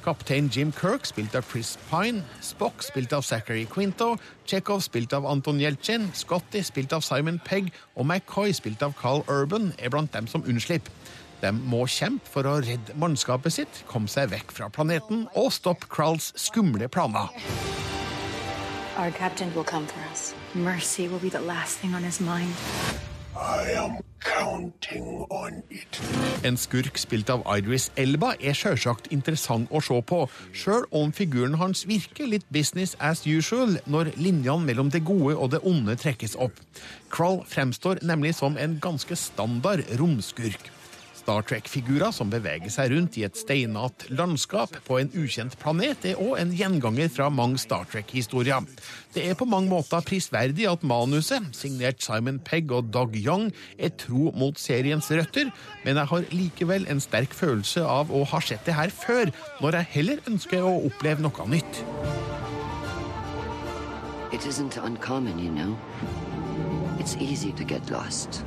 Kaptein 0.04 0.48
Jim 0.48 0.72
Kirk, 0.72 1.04
spilt 1.04 1.36
av 1.36 1.44
Chris 1.50 1.74
Pine, 1.90 2.22
Spock, 2.40 2.80
spilt 2.80 3.12
av 3.12 3.26
Zachary 3.28 3.66
Quinto, 3.68 4.14
Chekhov, 4.46 4.80
spilt 4.80 5.12
av 5.12 5.28
Anton 5.28 5.60
Jeltsin, 5.60 6.08
Scotty, 6.14 6.62
spilt 6.64 6.96
av 6.96 7.04
Simon 7.04 7.42
Pegg, 7.44 7.68
og 7.94 8.06
McCoy, 8.06 8.56
spilt 8.56 8.82
av 8.82 8.96
Carl 8.96 9.20
Urban, 9.28 9.74
er 9.76 9.92
blant 9.92 10.16
dem 10.16 10.32
som 10.32 10.46
unnslipper. 10.48 10.92
De 11.42 11.52
må 11.54 11.84
kjempe 11.86 12.26
for 12.26 12.48
å 12.48 12.58
redde 12.64 12.96
mannskapet 12.98 13.54
sitt, 13.54 13.82
komme 13.86 14.10
seg 14.10 14.32
vekk 14.32 14.54
fra 14.56 14.70
planeten 14.74 15.26
og 15.38 15.52
stoppe 15.54 15.86
Kralls 15.92 16.32
skumle 16.36 16.88
planer. 16.90 17.30
Our 18.98 19.12
captain 19.12 19.54
will 19.54 19.64
come 19.64 19.86
for 19.86 20.00
us. 20.10 20.34
Mercy 20.54 21.06
will 21.06 21.20
be 21.20 21.30
the 21.30 21.40
last 21.40 21.78
thing 21.78 21.94
on 21.94 22.02
his 22.02 22.20
mind. 22.20 22.52
I 23.36 23.70
am 23.78 23.98
counting 24.18 25.24
on 25.30 25.62
it. 25.70 26.00
En 26.42 26.56
skurk 26.58 26.98
spilt 26.98 27.30
av 27.30 27.44
Idris 27.46 27.92
Elba 27.94 28.32
er 28.42 28.56
sjølsagt 28.58 29.12
interessant 29.14 29.70
å 29.70 29.78
se 29.84 30.00
på, 30.02 30.24
sjøl 30.50 30.88
om 30.90 31.12
figuren 31.14 31.54
hans 31.60 31.84
virker 31.86 32.26
litt 32.26 32.48
business 32.50 32.96
as 32.98 33.22
usual 33.26 33.76
når 33.86 34.10
linjene 34.18 34.66
mellom 34.66 34.90
det 34.90 35.04
gode 35.06 35.36
og 35.36 35.52
det 35.54 35.62
onde 35.62 35.94
trekkes 35.94 36.34
opp. 36.34 36.58
Krull 37.14 37.44
fremstår 37.46 38.02
nemlig 38.02 38.34
som 38.40 38.58
en 38.58 38.80
ganske 38.82 39.14
standard 39.14 39.86
romskurk. 40.00 40.72
Star 41.28 41.42
Trek-figurer 41.44 42.08
som 42.16 42.30
beveger 42.32 42.72
seg 42.72 42.88
rundt 42.94 43.18
i 43.20 43.24
et 43.26 43.36
steinat 43.36 44.06
landskap 44.08 44.72
på 44.86 44.96
en 44.96 45.10
ukjent 45.12 45.58
planet, 45.60 46.06
er 46.08 46.20
òg 46.24 46.38
en 46.40 46.54
gjenganger 46.56 47.10
fra 47.12 47.26
mange 47.28 47.60
Star 47.60 47.84
Trek-historier. 47.90 48.64
Det 49.12 49.26
er 49.28 49.36
på 49.36 49.44
mange 49.44 49.68
måter 49.68 50.00
prisverdig 50.08 50.64
at 50.70 50.86
manuset, 50.88 51.44
signert 51.52 52.00
Simon 52.00 52.38
Pegg 52.40 52.72
og 52.72 52.88
Doug 52.94 53.18
Young, 53.20 53.50
er 53.76 53.92
tro 54.00 54.30
mot 54.40 54.56
seriens 54.56 55.10
røtter, 55.12 55.50
men 55.84 56.00
jeg 56.00 56.10
har 56.14 56.24
likevel 56.32 56.88
en 56.88 57.04
sterk 57.04 57.36
følelse 57.36 57.84
av 57.84 58.08
å 58.08 58.22
ha 58.32 58.40
sett 58.40 58.64
det 58.64 58.78
her 58.78 58.88
før, 58.88 59.28
når 59.60 59.82
jeg 59.82 59.92
heller 59.98 60.22
ønsker 60.32 60.64
å 60.64 60.78
oppleve 60.88 61.26
noe 61.26 61.48
nytt. 61.52 61.82
It 64.32 64.48
isn't 64.48 64.80
uncommon, 64.80 65.36
you 65.36 65.52
know. 65.52 65.76
It's 66.98 67.20
easy 67.20 67.52
to 67.52 67.68
get 67.68 67.92
lost 67.92 68.40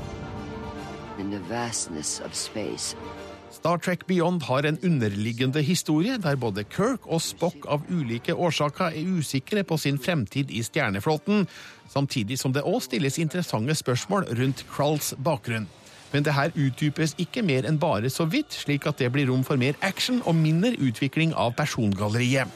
Star 3.51 3.77
Trek 3.77 4.05
Beyond 4.07 4.43
har 4.47 4.65
en 4.65 4.79
underliggende 4.83 5.61
historie 5.61 6.17
der 6.17 6.35
både 6.39 6.63
Kirk 6.63 7.03
og 7.05 7.21
Spock 7.21 7.67
av 7.67 7.83
ulike 7.91 8.33
årsaker 8.33 8.95
er 8.95 9.09
usikre 9.19 9.63
på 9.67 9.77
sin 9.77 9.99
fremtid 9.99 10.49
i 10.49 10.63
stjerneflåten, 10.63 11.47
samtidig 11.91 12.39
som 12.39 12.55
det 12.55 12.63
òg 12.63 12.79
stilles 12.85 13.19
interessante 13.19 13.75
spørsmål 13.75 14.29
rundt 14.39 14.65
Krulls 14.71 15.13
bakgrunn. 15.19 15.67
Men 16.11 16.25
det 16.25 16.33
her 16.35 16.55
utdypes 16.55 17.15
ikke 17.21 17.43
mer 17.45 17.67
enn 17.67 17.79
bare 17.79 18.09
så 18.11 18.25
vidt, 18.25 18.55
slik 18.55 18.87
at 18.87 18.99
det 18.99 19.11
blir 19.11 19.29
rom 19.29 19.43
for 19.47 19.59
mer 19.59 19.77
action 19.81 20.23
og 20.25 20.35
mindre 20.35 20.73
utvikling 20.79 21.35
av 21.35 21.53
persongalleriet. 21.59 22.47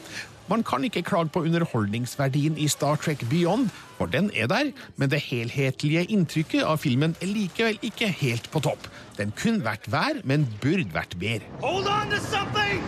Man 0.48 0.62
kan 0.62 0.84
ikke 0.84 1.02
klage 1.02 1.28
på 1.34 1.42
underholdningsverdien 1.42 2.58
i 2.58 2.68
Star 2.68 2.96
Trek 2.96 3.24
Beyond, 3.30 3.68
for 3.98 4.06
den 4.06 4.30
er 4.34 4.46
der, 4.46 4.70
men 4.96 5.10
det 5.10 5.20
helhetlige 5.26 6.04
inntrykket 6.04 6.62
av 6.62 6.78
filmen 6.78 7.16
er 7.20 7.32
likevel 7.32 7.78
ikke 7.82 8.08
helt 8.20 8.50
på 8.52 8.62
topp. 8.62 8.86
Den 9.18 9.32
kunne 9.34 9.64
vært 9.64 9.90
vær, 9.90 10.20
men 10.24 10.46
burde 10.62 10.86
vært 10.94 11.18
mer. 11.18 11.42
Hold 11.64 11.90
on 11.90 12.12
to 12.14 12.22
something! 12.30 12.84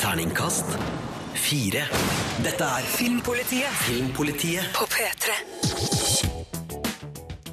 Terningkast 0.00 0.78
fire. 1.36 1.84
Dette 2.44 2.64
er 2.64 2.88
Filmpolitiet 2.96 3.80
Filmpolitiet 3.84 4.72
på 4.74 4.88
P3. 4.90 5.36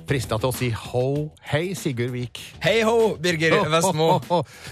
Frista 0.03 0.35
til 0.35 0.49
å 0.49 0.55
si 0.55 0.67
ho, 0.75 1.05
hei, 1.47 1.71
Sigurd 1.79 2.11
Vik. 2.11 2.39
Hei 2.63 2.81
ho, 2.83 3.13
Birger 3.23 3.55
Vestmo. 3.71 4.19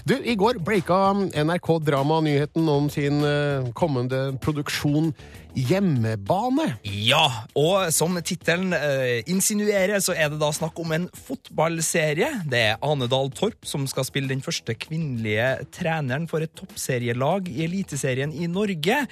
Du, 0.04 0.14
I 0.18 0.34
går 0.36 0.60
breika 0.64 0.98
NRK 1.32 1.70
Drama-nyheten 1.86 2.68
om 2.68 2.90
sin 2.92 3.22
eh, 3.24 3.70
kommende 3.78 4.34
produksjon 4.44 5.12
Hjemmebane. 5.52 6.64
Ja, 6.88 7.44
og 7.58 7.90
som 7.92 8.16
tittelen 8.24 8.72
eh, 8.72 9.20
insinuerer, 9.28 10.00
så 10.00 10.14
er 10.16 10.30
det 10.32 10.40
da 10.40 10.48
snakk 10.54 10.78
om 10.80 10.94
en 10.96 11.06
fotballserie. 11.26 12.30
Det 12.48 12.62
er 12.70 12.80
Ane 12.86 13.08
Dahl 13.10 13.28
Torp 13.36 13.68
som 13.68 13.84
skal 13.90 14.06
spille 14.08 14.32
den 14.32 14.40
første 14.44 14.72
kvinnelige 14.72 15.66
treneren 15.76 16.24
for 16.30 16.44
et 16.44 16.54
toppserielag 16.56 17.50
i 17.52 17.66
Eliteserien 17.66 18.32
i 18.32 18.48
Norge. 18.48 19.02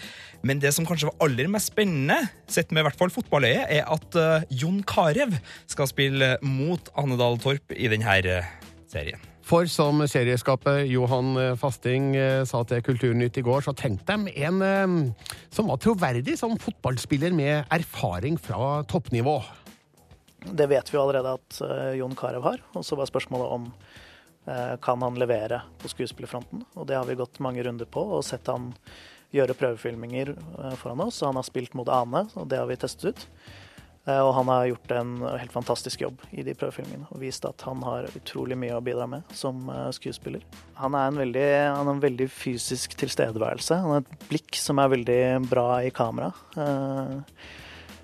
Men 0.40 0.62
det 0.64 0.73
som 0.76 0.88
kanskje 0.88 1.11
var 1.11 1.28
aller 1.28 1.50
mest 1.52 1.75
spennende, 1.75 2.16
sett 2.49 2.73
med 2.73 2.85
i 2.85 2.88
hvert 2.88 3.00
fall 3.00 3.12
fotballøyet, 3.12 3.66
er 3.68 3.85
at 3.92 4.20
eh, 4.20 4.49
Jon 4.62 4.80
Carew 4.88 5.37
skal 5.70 5.90
spille 5.92 6.37
mot 6.40 6.88
Ane 6.97 7.20
Dahl 7.20 7.37
Torp 7.42 7.76
i 7.76 7.92
denne 7.92 8.20
eh, 8.25 8.54
serien. 8.88 9.29
For 9.50 9.66
som 9.66 9.99
serieskapet 10.07 10.85
Johan 10.87 11.35
Fasting 11.59 12.12
eh, 12.14 12.45
sa 12.47 12.61
til 12.62 12.85
Kulturnytt 12.87 13.40
i 13.40 13.42
går, 13.42 13.64
så 13.66 13.73
tenkte 13.75 14.14
de 14.14 14.35
en 14.47 14.61
eh, 14.62 15.25
som 15.50 15.66
var 15.66 15.80
troverdig 15.83 16.37
som 16.38 16.54
fotballspiller 16.54 17.35
med 17.35 17.64
erfaring 17.75 18.38
fra 18.38 18.85
toppnivå. 18.87 19.40
Det 20.47 20.69
vet 20.71 20.92
vi 20.95 20.99
allerede 20.99 21.33
at 21.35 21.59
eh, 21.66 21.97
Jon 21.99 22.14
Carew 22.14 22.47
har. 22.47 22.62
Og 22.78 22.87
så 22.87 22.95
var 22.95 23.11
spørsmålet 23.11 23.57
om 23.57 23.66
eh, 24.47 24.76
kan 24.87 25.02
han 25.02 25.19
levere 25.19 25.64
på 25.83 25.90
skuespillerfronten. 25.90 26.62
Og 26.78 26.87
det 26.87 27.00
har 27.00 27.09
vi 27.11 27.19
gått 27.19 27.42
mange 27.42 27.64
runder 27.66 27.90
på 27.90 28.04
og 28.07 28.23
sett 28.25 28.47
han 28.49 28.71
gjøre 29.35 29.59
prøvefilminger 29.59 30.30
eh, 30.37 30.76
foran 30.78 31.02
oss. 31.09 31.25
Han 31.26 31.42
har 31.42 31.49
spilt 31.49 31.75
mot 31.75 31.90
Ane, 31.90 32.28
og 32.38 32.47
det 32.50 32.62
har 32.62 32.71
vi 32.71 32.78
testet 32.78 33.11
ut. 33.11 33.26
Eh, 34.09 34.21
Og 34.21 34.33
han 34.35 34.49
har 34.49 34.66
gjort 34.71 34.92
en 34.97 35.11
helt 35.28 35.52
fantastisk 35.52 36.00
jobb 36.00 36.23
i 36.33 36.42
de 36.47 36.54
prøvefilmene 36.57 37.07
og 37.11 37.21
vist 37.21 37.45
at 37.45 37.61
han 37.69 37.83
har 37.85 38.09
utrolig 38.16 38.57
mye 38.59 38.78
å 38.78 38.83
bidra 38.85 39.07
med 39.11 39.23
som 39.37 39.69
eh, 39.69 39.90
skuespiller. 39.97 40.45
Han, 40.80 40.97
er 40.97 41.11
en 41.11 41.21
veldig, 41.21 41.49
han 41.76 41.85
har 41.87 41.95
en 41.95 42.04
veldig 42.04 42.28
fysisk 42.33 42.97
tilstedeværelse. 43.00 43.76
Han 43.85 43.97
har 43.99 44.04
et 44.07 44.28
blikk 44.30 44.57
som 44.57 44.80
er 44.80 44.95
veldig 44.97 45.21
bra 45.50 45.69
i 45.85 45.90
kamera. 45.95 46.33
Eh, 46.57 47.19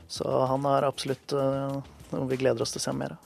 Så 0.09 0.23
han 0.47 0.63
har 0.69 0.85
absolutt 0.87 1.33
noe 1.35 2.27
vi 2.31 2.37
gleder 2.39 2.63
oss 2.63 2.71
til 2.71 2.79
å 2.79 2.85
se 2.85 2.93
mer 2.95 3.17
av. 3.17 3.26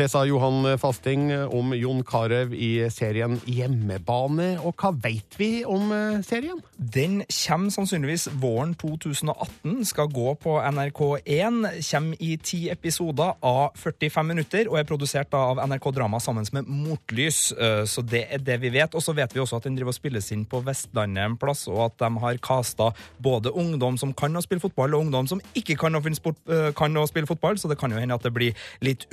Det 0.00 0.06
sa 0.08 0.22
Johan 0.24 0.78
Fasting 0.80 1.26
om 1.52 1.74
Jon 1.76 1.98
Carew 2.08 2.54
i 2.56 2.86
serien 2.88 3.34
Hjemmebane. 3.44 4.54
Og 4.64 4.72
hva 4.80 4.94
veit 4.96 5.34
vi 5.36 5.60
om 5.68 5.90
eh, 5.92 6.22
serien? 6.24 6.62
Den 6.80 7.18
kommer 7.28 7.68
sannsynligvis 7.74 8.30
våren 8.40 8.72
2018, 8.80 9.82
skal 9.90 10.08
gå 10.08 10.32
på 10.40 10.54
NRK1. 10.56 11.66
Kommer 11.84 12.22
i 12.24 12.30
ti 12.40 12.62
episoder 12.72 13.34
av 13.44 13.76
45 13.76 14.30
minutter 14.30 14.70
og 14.70 14.78
er 14.80 14.86
produsert 14.88 15.36
av 15.36 15.60
NRK 15.68 15.90
Drama 15.98 16.22
sammen 16.24 16.48
med 16.56 16.70
Motlys. 16.70 17.50
Eh, 17.52 17.82
Så 17.84 18.00
det 18.00 18.22
er 18.32 18.40
det 18.40 18.56
vi 18.64 18.72
vet. 18.72 18.96
Og 18.96 19.04
så 19.04 19.12
vet 19.12 19.36
vi 19.36 19.44
også 19.44 19.60
at 19.60 19.68
den 19.68 19.76
driver 19.76 19.92
og 19.92 19.98
spilles 20.00 20.32
inn 20.32 20.46
på 20.48 20.62
Vestlandet 20.64 21.26
en 21.26 21.36
plass, 21.36 21.66
og 21.68 21.90
at 21.90 22.00
de 22.00 22.24
har 22.24 22.40
casta 22.40 22.88
både 23.20 23.52
ungdom 23.52 24.00
som 24.00 24.16
kan 24.16 24.32
å 24.32 24.40
spille 24.46 24.64
fotball, 24.64 24.96
og 24.96 25.10
ungdom 25.10 25.28
som 25.28 25.44
ikke 25.52 25.76
eh, 25.76 26.72
kan 26.72 26.96
å 27.04 27.06
spille 27.12 27.28
fotball, 27.28 27.60
så 27.60 27.68
det 27.68 27.76
kan 27.76 27.92
jo 27.92 28.00
hende 28.00 28.16
at 28.16 28.24
det 28.24 28.32
blir 28.32 28.56
litt 28.80 29.04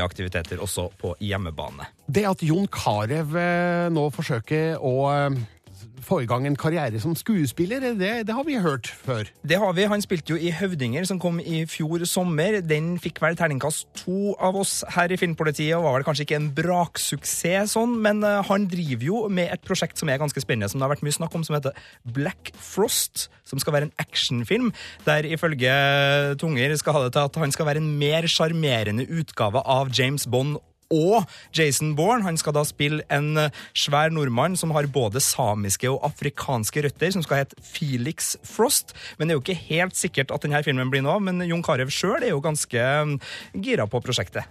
utenomsportslige 0.00 0.04
aktiviteter 0.04 0.60
også 0.60 0.90
på 0.98 1.14
hjemmebane. 1.20 1.86
Det 2.06 2.24
at 2.26 2.42
Jon 2.42 2.68
Carew 2.68 3.36
eh, 3.38 3.90
nå 3.92 4.10
forsøker 4.10 4.78
å 4.80 4.94
eh, 5.12 5.30
få 6.04 6.20
i 6.24 6.28
gang 6.30 6.46
en 6.48 6.58
karriere 6.58 7.00
som 7.02 7.14
skuespiller, 7.18 7.82
det, 7.98 8.12
det 8.28 8.36
har 8.36 8.46
vi 8.46 8.58
hørt 8.60 8.88
før. 8.90 9.28
Det 9.46 9.58
har 9.60 9.72
vi. 9.76 9.88
Han 9.90 10.04
spilte 10.04 10.34
jo 10.34 10.38
i 10.40 10.52
Høvdinger, 10.54 11.06
som 11.08 11.20
kom 11.22 11.40
i 11.40 11.64
fjor 11.70 12.04
sommer. 12.08 12.60
Den 12.64 12.94
fikk 13.02 13.22
vel 13.22 13.38
terningkast 13.38 13.88
to 14.02 14.34
av 14.40 14.58
oss 14.60 14.80
her 14.96 15.12
i 15.12 15.18
Filmpolitiet, 15.20 15.76
og 15.78 15.86
var 15.86 15.98
vel 15.98 16.08
kanskje 16.08 16.26
ikke 16.28 16.40
en 16.40 16.50
braksuksess 16.56 17.70
sånn, 17.70 17.96
men 18.04 18.24
eh, 18.26 18.40
han 18.48 18.66
driver 18.70 19.06
jo 19.06 19.20
med 19.32 19.52
et 19.54 19.64
prosjekt 19.66 20.00
som 20.00 20.10
er 20.10 20.20
ganske 20.20 20.42
spennende, 20.42 20.70
som 20.70 20.80
det 20.80 20.86
har 20.86 20.94
vært 20.94 21.04
mye 21.06 21.16
snakk 21.16 21.36
om, 21.36 21.44
som 21.46 21.56
heter 21.56 21.76
Black 22.16 22.52
Frost, 22.58 23.28
som 23.48 23.60
skal 23.62 23.76
være 23.76 23.88
en 23.88 23.94
actionfilm, 24.02 24.72
der 25.06 25.28
ifølge 25.28 25.74
Tunger 26.40 26.74
skal 26.78 26.96
ha 26.96 27.04
det 27.04 27.14
til 27.16 27.28
at 27.28 27.38
han 27.42 27.54
skal 27.54 27.68
være 27.70 27.82
en 27.82 27.92
mer 28.00 28.26
sjarmerende 28.30 29.06
utgave 29.10 29.62
av 29.66 29.92
James 29.96 30.26
Bond 30.30 30.58
og 30.90 31.26
Jason 31.56 31.94
Bourne. 31.96 32.24
Han 32.26 32.38
skal 32.40 32.54
da 32.56 32.64
spille 32.66 33.04
en 33.12 33.32
eh, 33.38 33.56
svær 33.76 34.12
nordmann 34.14 34.58
som 34.58 34.74
har 34.76 34.90
både 34.92 35.22
samiske 35.24 35.90
og 35.90 36.04
afrikanske 36.10 36.84
røtter, 36.86 37.14
som 37.14 37.24
skal 37.24 37.44
hete 37.44 37.58
Felix 37.64 38.34
Frost. 38.46 38.94
Men 39.18 39.28
det 39.28 39.34
er 39.34 39.40
jo 39.40 39.44
ikke 39.46 39.68
helt 39.70 39.98
sikkert 39.98 40.34
at 40.34 40.46
denne 40.46 40.62
filmen 40.66 40.92
blir 40.92 41.04
noe 41.06 41.18
av, 41.18 41.26
men 41.26 41.42
Jon 41.46 41.64
Carew 41.66 41.90
sjøl 41.92 42.20
er 42.22 42.34
jo 42.34 42.42
ganske 42.44 42.86
mm, 43.10 43.18
gira 43.64 43.86
på 43.90 44.02
prosjektet. 44.04 44.48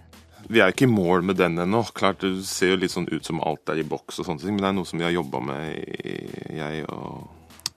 Vi 0.50 0.62
er 0.62 0.72
ikke 0.72 0.88
i 0.88 0.90
mål 0.90 1.22
med 1.28 1.36
den 1.38 1.60
ennå. 1.62 1.82
Klart 1.94 2.24
Det 2.24 2.32
ser 2.48 2.72
jo 2.72 2.80
litt 2.80 2.94
sånn 2.94 3.10
ut 3.12 3.26
som 3.26 3.42
alt 3.46 3.70
er 3.70 3.82
i 3.82 3.86
boks, 3.86 4.18
og 4.18 4.26
sånne 4.26 4.42
ting, 4.42 4.56
men 4.56 4.64
det 4.64 4.70
er 4.70 4.78
noe 4.80 4.88
som 4.88 4.98
vi 4.98 5.06
har 5.06 5.14
jobba 5.14 5.42
med, 5.44 5.68
jeg 6.56 6.86
og 6.88 7.28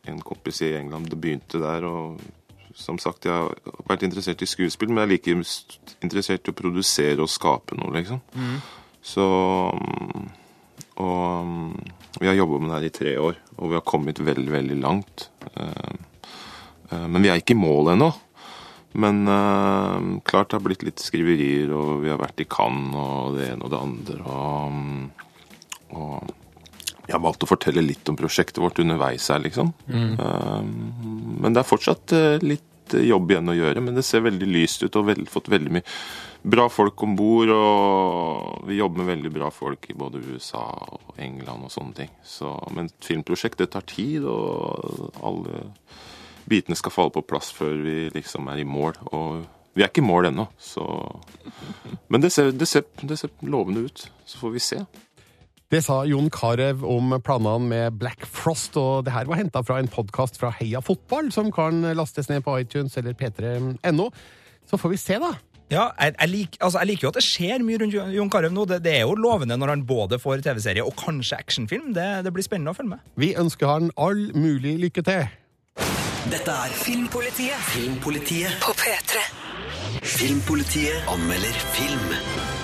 en 0.10 0.24
kompis 0.24 0.64
i 0.64 0.74
England. 0.80 1.12
Det 1.12 1.20
begynte 1.20 1.62
der. 1.62 1.86
og 1.88 2.24
som 2.74 2.98
sagt, 3.00 3.26
Jeg 3.26 3.34
har 3.34 3.56
vært 3.88 4.04
interessert 4.04 4.42
i 4.42 4.50
skuespill, 4.50 4.90
men 4.90 5.04
jeg 5.04 5.08
er 5.08 5.14
like 5.14 5.36
interessert 6.04 6.48
i 6.48 6.52
å 6.52 6.58
produsere 6.58 7.22
og 7.22 7.30
skape 7.30 7.78
noe, 7.78 7.94
liksom. 7.94 8.22
Så 9.04 9.26
mm, 9.78 10.28
Og 11.04 11.46
mm, 11.46 11.94
vi 12.20 12.28
har 12.28 12.38
jobba 12.38 12.60
med 12.60 12.70
det 12.70 12.76
her 12.78 12.88
i 12.88 12.98
tre 12.98 13.16
år, 13.18 13.40
og 13.58 13.70
vi 13.70 13.78
har 13.78 13.86
kommet 13.86 14.20
veldig, 14.20 14.52
veldig 14.52 14.78
langt. 14.82 15.30
Eh, 15.56 15.96
eh, 16.92 17.08
Men 17.08 17.22
vi 17.22 17.30
er 17.30 17.42
ikke 17.42 17.56
i 17.58 17.64
mål 17.64 17.96
ennå. 17.96 18.12
Men 18.94 19.28
eh, 19.28 20.22
klart 20.24 20.52
det 20.52 20.60
har 20.60 20.66
blitt 20.68 20.86
litt 20.86 21.02
skriverier, 21.02 21.74
og 21.74 22.04
vi 22.04 22.12
har 22.14 22.22
vært 22.22 22.44
i 22.44 22.50
Cannes 22.50 22.94
og 22.94 23.40
det 23.40 23.50
ene 23.50 23.66
og 23.66 23.74
det 23.74 23.82
andre. 23.82 24.20
Og, 24.30 25.98
og 25.98 26.34
jeg 27.04 27.18
har 27.18 27.24
valgt 27.26 27.44
å 27.44 27.50
fortelle 27.50 27.84
litt 27.84 28.08
om 28.08 28.18
prosjektet 28.20 28.62
vårt 28.64 28.80
underveis 28.80 29.26
her, 29.34 29.42
liksom. 29.44 29.74
Mm. 29.90 30.14
Eh, 30.14 30.62
men 31.44 31.56
det 31.56 31.64
er 31.64 31.68
fortsatt 31.68 32.16
eh, 32.16 32.44
litt 32.44 32.96
eh, 32.96 33.08
jobb 33.10 33.34
igjen 33.34 33.52
å 33.52 33.58
gjøre, 33.58 33.84
men 33.84 33.98
det 33.98 34.06
ser 34.08 34.24
veldig 34.24 34.48
lyst 34.48 34.86
ut 34.86 34.96
og 35.00 35.10
vel, 35.12 35.26
fått 35.30 35.52
veldig 35.52 35.76
mye 35.76 35.86
bra 36.44 36.68
folk 36.70 37.04
om 37.04 37.16
bord. 37.16 37.52
Og 37.56 38.68
vi 38.68 38.80
jobber 38.80 39.04
med 39.04 39.12
veldig 39.16 39.32
bra 39.34 39.50
folk 39.54 39.90
i 39.90 39.98
både 39.98 40.24
USA 40.24 40.64
og 40.64 41.20
England 41.22 41.68
og 41.68 41.74
sånne 41.74 41.98
ting. 42.04 42.12
Så, 42.24 42.52
men 42.76 42.92
et 42.92 43.08
filmprosjekt, 43.08 43.60
det 43.62 43.72
tar 43.76 43.88
tid, 43.90 44.28
og 44.28 45.12
alle 45.24 45.66
bitene 46.50 46.78
skal 46.80 46.94
falle 46.94 47.16
på 47.16 47.24
plass 47.28 47.54
før 47.56 47.78
vi 47.86 47.98
liksom 48.14 48.50
er 48.52 48.64
i 48.64 48.68
mål. 48.68 49.00
Og 49.12 49.44
Vi 49.74 49.82
er 49.82 49.90
ikke 49.90 50.04
i 50.04 50.06
mål 50.06 50.28
ennå, 50.30 50.44
så 50.62 50.84
Men 52.08 52.22
det 52.22 52.30
ser, 52.32 52.52
det, 52.52 52.68
ser, 52.68 52.84
det 53.02 53.18
ser 53.18 53.32
lovende 53.42 53.88
ut. 53.88 54.12
Så 54.26 54.38
får 54.38 54.52
vi 54.54 54.60
se. 54.60 54.86
Det 55.74 55.80
sa 55.82 56.04
Jon 56.06 56.28
Carew 56.30 56.84
om 56.86 57.16
planene 57.26 57.66
med 57.66 57.96
Black 57.98 58.28
Frost, 58.30 58.76
og 58.78 59.08
det 59.08 59.14
her 59.16 59.26
var 59.26 59.40
henta 59.40 59.64
fra 59.66 59.80
en 59.82 59.88
podkast 59.90 60.36
fra 60.38 60.52
Heia 60.54 60.84
Fotball, 60.86 61.32
som 61.34 61.50
kan 61.50 61.80
lastes 61.98 62.30
ned 62.30 62.44
på 62.46 62.54
iTunes 62.62 62.94
eller 63.02 63.16
p3.no. 63.18 64.06
Så 64.70 64.78
får 64.78 64.92
vi 64.92 65.00
se, 65.02 65.18
da. 65.18 65.32
Ja, 65.74 65.88
jeg, 65.98 66.14
jeg, 66.20 66.30
lik, 66.30 66.58
altså, 66.60 66.78
jeg, 66.78 66.92
liker 66.92 67.08
jo 67.08 67.10
at 67.10 67.18
det 67.18 67.24
skjer 67.26 67.66
mye 67.66 67.80
rundt 67.82 67.98
Jon 68.14 68.30
Carew 68.30 68.54
nå. 68.54 68.68
Det, 68.70 68.84
det, 68.86 68.94
er 69.00 69.08
jo 69.08 69.16
lovende 69.18 69.58
når 69.58 69.74
han 69.74 69.86
både 69.90 70.20
får 70.22 70.44
TV-serie 70.46 70.86
og 70.86 70.94
kanskje 71.00 71.40
actionfilm. 71.42 71.90
Det, 71.98 72.06
det, 72.28 72.34
blir 72.36 72.46
spennende 72.46 72.76
å 72.76 72.78
følge 72.78 72.94
med. 72.94 73.08
Vi 73.18 73.32
ønsker 73.42 73.72
han 73.72 73.90
all 73.98 74.28
mulig 74.38 74.76
lykke 74.84 75.02
til. 75.10 75.26
Dette 76.30 76.60
er 76.68 76.78
Filmpolitiet. 76.84 77.66
Filmpolitiet 77.74 78.62
på 78.62 78.78
P3. 78.78 79.26
Filmpolitiet 80.06 81.10
anmelder 81.16 81.66
film. 81.74 82.62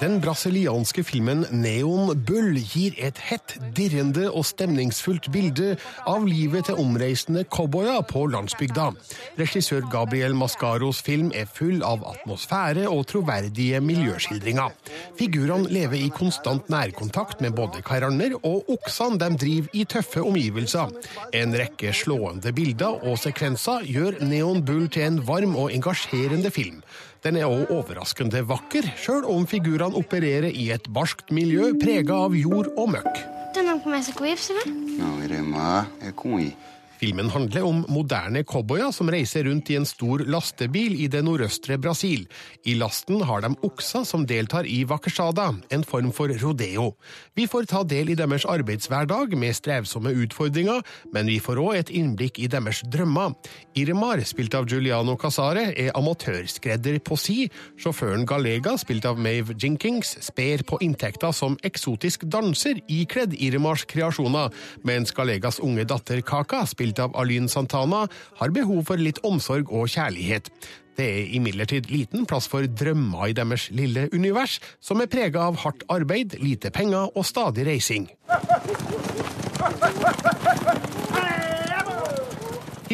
Den 0.00 0.16
brasilianske 0.20 1.04
filmen 1.06 1.44
Neon 1.54 2.10
Bull 2.26 2.56
gir 2.58 2.96
et 2.98 3.18
hett, 3.28 3.54
dirrende 3.76 4.26
og 4.26 4.42
stemningsfullt 4.48 5.28
bilde 5.32 5.76
av 6.10 6.26
livet 6.26 6.66
til 6.68 6.80
omreisende 6.82 7.44
cowboyer 7.46 8.02
på 8.08 8.24
landsbygda. 8.32 8.88
Regissør 9.38 9.86
Gabriel 9.92 10.34
Mascaros 10.36 11.02
film 11.06 11.30
er 11.36 11.46
full 11.46 11.84
av 11.86 12.02
atmosfære 12.10 12.88
og 12.90 13.04
troverdige 13.12 13.80
miljøskildringer. 13.84 14.74
Figurene 15.20 15.70
lever 15.72 16.02
i 16.02 16.12
konstant 16.12 16.68
nærkontakt 16.72 17.44
med 17.44 17.54
både 17.56 17.84
karanner 17.86 18.34
og 18.42 18.68
oksene 18.76 19.20
de 19.22 19.30
driver 19.44 19.72
i 19.78 19.86
tøffe 19.88 20.26
omgivelser. 20.26 20.92
En 21.32 21.54
rekke 21.56 21.94
slående 21.94 22.52
bilder 22.56 23.04
og 23.04 23.20
sekvenser 23.22 23.86
gjør 23.86 24.20
Neon 24.26 24.64
Bull 24.66 24.88
til 24.88 25.08
en 25.08 25.24
varm 25.28 25.54
og 25.54 25.72
engasjerende 25.72 26.52
film. 26.52 26.82
Den 27.24 27.38
er 27.40 27.48
òg 27.48 27.70
overraskende 27.72 28.42
vakker, 28.44 28.84
sjøl 29.00 29.22
om 29.32 29.46
figurene 29.48 29.96
opererer 29.96 30.52
i 30.52 30.66
et 30.74 30.84
barskt 30.92 31.30
miljø 31.32 31.70
prega 31.80 32.18
av 32.26 32.36
jord 32.36 32.68
og 32.76 32.90
møkk. 32.92 33.22
Filmen 37.00 37.30
handler 37.30 37.64
om 37.66 37.80
moderne 37.90 38.44
cowboyer 38.46 38.92
som 38.94 39.10
reiser 39.10 39.44
rundt 39.48 39.70
i 39.72 39.76
en 39.78 39.86
stor 39.88 40.22
lastebil 40.30 40.94
i 41.02 41.08
det 41.10 41.24
nordøstre 41.26 41.76
Brasil. 41.82 42.24
I 42.64 42.76
lasten 42.78 43.22
har 43.26 43.42
de 43.42 43.50
okser 43.66 44.06
som 44.06 44.26
deltar 44.28 44.68
i 44.70 44.84
vakesjada, 44.88 45.50
en 45.74 45.84
form 45.84 46.12
for 46.14 46.30
rodeo. 46.42 46.92
Vi 47.34 47.48
får 47.50 47.66
ta 47.72 47.82
del 47.82 48.12
i 48.12 48.18
deres 48.18 48.46
arbeidshverdag 48.48 49.34
med 49.40 49.56
strevsomme 49.58 50.14
utfordringer, 50.24 50.84
men 51.12 51.28
vi 51.32 51.40
får 51.42 51.60
òg 51.64 51.80
et 51.80 51.92
innblikk 51.98 52.38
i 52.38 52.48
deres 52.52 52.84
drømmer. 52.86 53.34
Irmar, 53.74 54.22
spilt 54.24 54.54
av 54.54 54.68
Giuliano 54.70 55.16
Casare, 55.18 55.66
er 55.74 55.92
amatørskredder 55.98 57.00
på 57.04 57.18
si. 57.18 57.48
Sjåføren 57.80 58.26
Galega, 58.28 58.76
spilt 58.78 59.08
av 59.08 59.18
Mave 59.18 59.58
Jinkings, 59.58 60.14
sper 60.28 60.62
på 60.68 60.78
inntekta 60.84 61.32
som 61.34 61.58
eksotisk 61.66 62.28
danser 62.30 62.78
ikledd 62.86 63.34
Irmars 63.34 63.82
kreasjoner, 63.90 64.54
mens 64.86 65.12
Galegas 65.16 65.58
unge 65.64 65.86
datter 65.90 66.22
Kaka, 66.22 66.62
spilt 66.70 66.83
spilt 66.84 67.00
av 67.00 67.16
Alyn 67.16 67.48
Santana, 67.48 68.04
har 68.36 68.52
behov 68.52 68.84
for 68.90 69.00
litt 69.00 69.22
omsorg 69.24 69.72
og 69.72 69.88
kjærlighet. 69.88 70.50
Det 70.94 71.06
er 71.08 71.32
imidlertid 71.34 71.88
liten 71.90 72.26
plass 72.28 72.46
for 72.50 72.66
drømmer 72.68 73.32
i 73.32 73.34
deres 73.34 73.70
lille 73.74 74.08
univers, 74.12 74.60
som 74.84 75.00
er 75.00 75.10
prega 75.10 75.48
av 75.48 75.56
hardt 75.64 75.82
arbeid, 75.90 76.36
lite 76.38 76.70
penger 76.70 77.08
og 77.16 77.24
stadig 77.26 77.66
reising. 77.66 78.08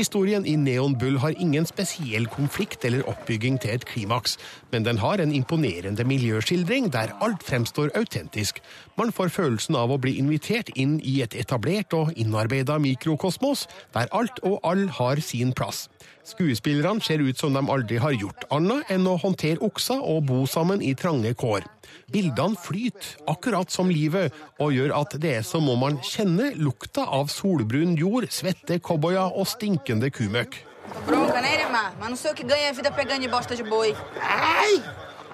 Historien 0.00 0.46
i 0.48 0.54
Neon 0.56 0.94
Bull 0.96 1.18
har 1.20 1.34
ingen 1.36 1.66
spesiell 1.68 2.24
konflikt 2.32 2.86
eller 2.88 3.04
oppbygging 3.10 3.58
til 3.60 3.74
et 3.74 3.82
klimaks, 3.84 4.38
men 4.72 4.86
den 4.86 4.96
har 5.02 5.20
en 5.20 5.34
imponerende 5.36 6.06
miljøskildring 6.08 6.88
der 6.94 7.12
alt 7.20 7.44
fremstår 7.44 7.92
autentisk. 7.98 8.62
Man 8.96 9.12
får 9.12 9.34
følelsen 9.34 9.76
av 9.76 9.92
å 9.92 9.98
bli 10.00 10.14
invitert 10.22 10.72
inn 10.72 10.96
i 11.04 11.18
et 11.20 11.36
etablert 11.36 11.92
og 11.98 12.14
innarbeida 12.16 12.78
mikrokosmos, 12.80 13.66
der 13.92 14.08
alt 14.16 14.40
og 14.40 14.56
all 14.64 14.86
har 14.96 15.20
sin 15.20 15.52
plass. 15.52 15.90
Skuespillerne 16.30 17.02
ser 17.02 17.22
ut 17.24 17.38
som 17.38 17.54
de 17.56 17.62
aldri 17.72 17.98
har 17.98 18.14
gjort 18.14 18.44
annet 18.54 18.90
enn 18.94 19.08
å 19.10 19.16
håndtere 19.18 19.62
okser 19.66 19.98
og 19.98 20.24
bo 20.28 20.44
sammen 20.46 20.82
i 20.82 20.94
trange 20.94 21.32
kår. 21.34 21.66
Bildene 22.10 22.58
flyter, 22.58 23.16
akkurat 23.30 23.70
som 23.70 23.90
livet, 23.90 24.34
og 24.62 24.74
gjør 24.76 24.94
at 25.00 25.16
det 25.22 25.34
er 25.40 25.46
som 25.46 25.68
om 25.72 25.82
man 25.82 25.98
kjenner 26.06 26.54
lukta 26.58 27.06
av 27.18 27.30
solbrun 27.34 27.96
jord, 27.98 28.28
svette 28.30 28.78
cowboyer 28.78 29.34
og 29.34 29.48
stinkende 29.50 30.10
kumøkk. 30.14 30.60
Bronca, 31.06 31.38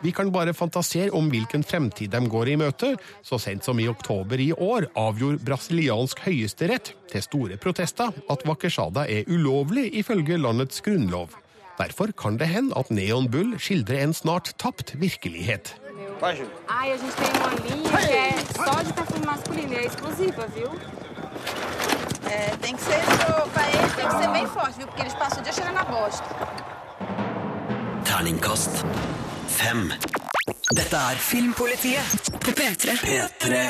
Vi 0.06 0.12
kan 0.14 0.28
bare 0.30 0.52
fantasere 0.54 1.10
om 1.18 1.26
hvilken 1.32 1.64
fremtid 1.66 2.12
de 2.14 2.20
går 2.30 2.52
i 2.52 2.56
møte. 2.60 2.92
Så 3.26 3.40
sent 3.42 3.64
som 3.66 3.80
i 3.82 3.88
oktober 3.90 4.38
i 4.38 4.52
år 4.54 4.86
avgjorde 4.94 5.42
brasiliansk 5.42 6.20
høyesterett, 6.28 6.92
til 7.10 7.24
store 7.24 7.56
protester, 7.58 8.12
at 8.30 8.44
wakeshada 8.46 9.02
er 9.10 9.26
ulovlig 9.26 9.88
ifølge 9.98 10.38
landets 10.38 10.78
grunnlov. 10.86 11.34
Derfor 11.80 12.12
kan 12.16 12.38
det 12.38 12.46
hende 12.52 12.76
at 12.78 12.92
Neon 12.94 13.26
Bull 13.28 13.56
skildrer 13.58 14.04
en 14.06 14.14
snart 14.14 14.52
tapt 14.62 14.94
virkelighet. 15.02 15.74
Ai, 16.22 16.92
a 16.92 16.96
gente 16.96 17.16
tem 17.18 17.32
uma 17.40 17.50
linha 17.66 17.98
que 18.06 18.14
é 18.14 18.30
só 18.54 18.78
de 18.86 18.92
perfume 18.92 19.26
masculino 19.26 19.72
e 19.72 19.76
é 19.76 19.84
exclusiva, 19.86 20.46
viu? 20.54 20.70
É, 22.30 22.56
tem 22.62 22.74
que 22.76 22.80
ser 22.82 23.02
pro- 23.04 23.50
pra 23.50 23.66
ele, 23.74 23.90
tem 23.98 24.06
que 24.08 24.16
ser 24.22 24.30
bem 24.32 24.46
forte, 24.46 24.78
viu? 24.78 24.86
Porque 24.86 25.02
eles 25.02 25.14
passam 25.14 25.40
o 25.40 25.42
dia 25.42 25.52
cheirando 25.52 25.78
a 25.78 25.84
bosta. 25.84 26.24
Terningkast 28.04 28.84
fem. 29.56 29.90
Dette 30.76 30.98
er 30.98 31.20
Filmpolitiet 31.20 32.32
på 32.42 32.52
P3. 32.56 32.96
P3. 33.02 33.60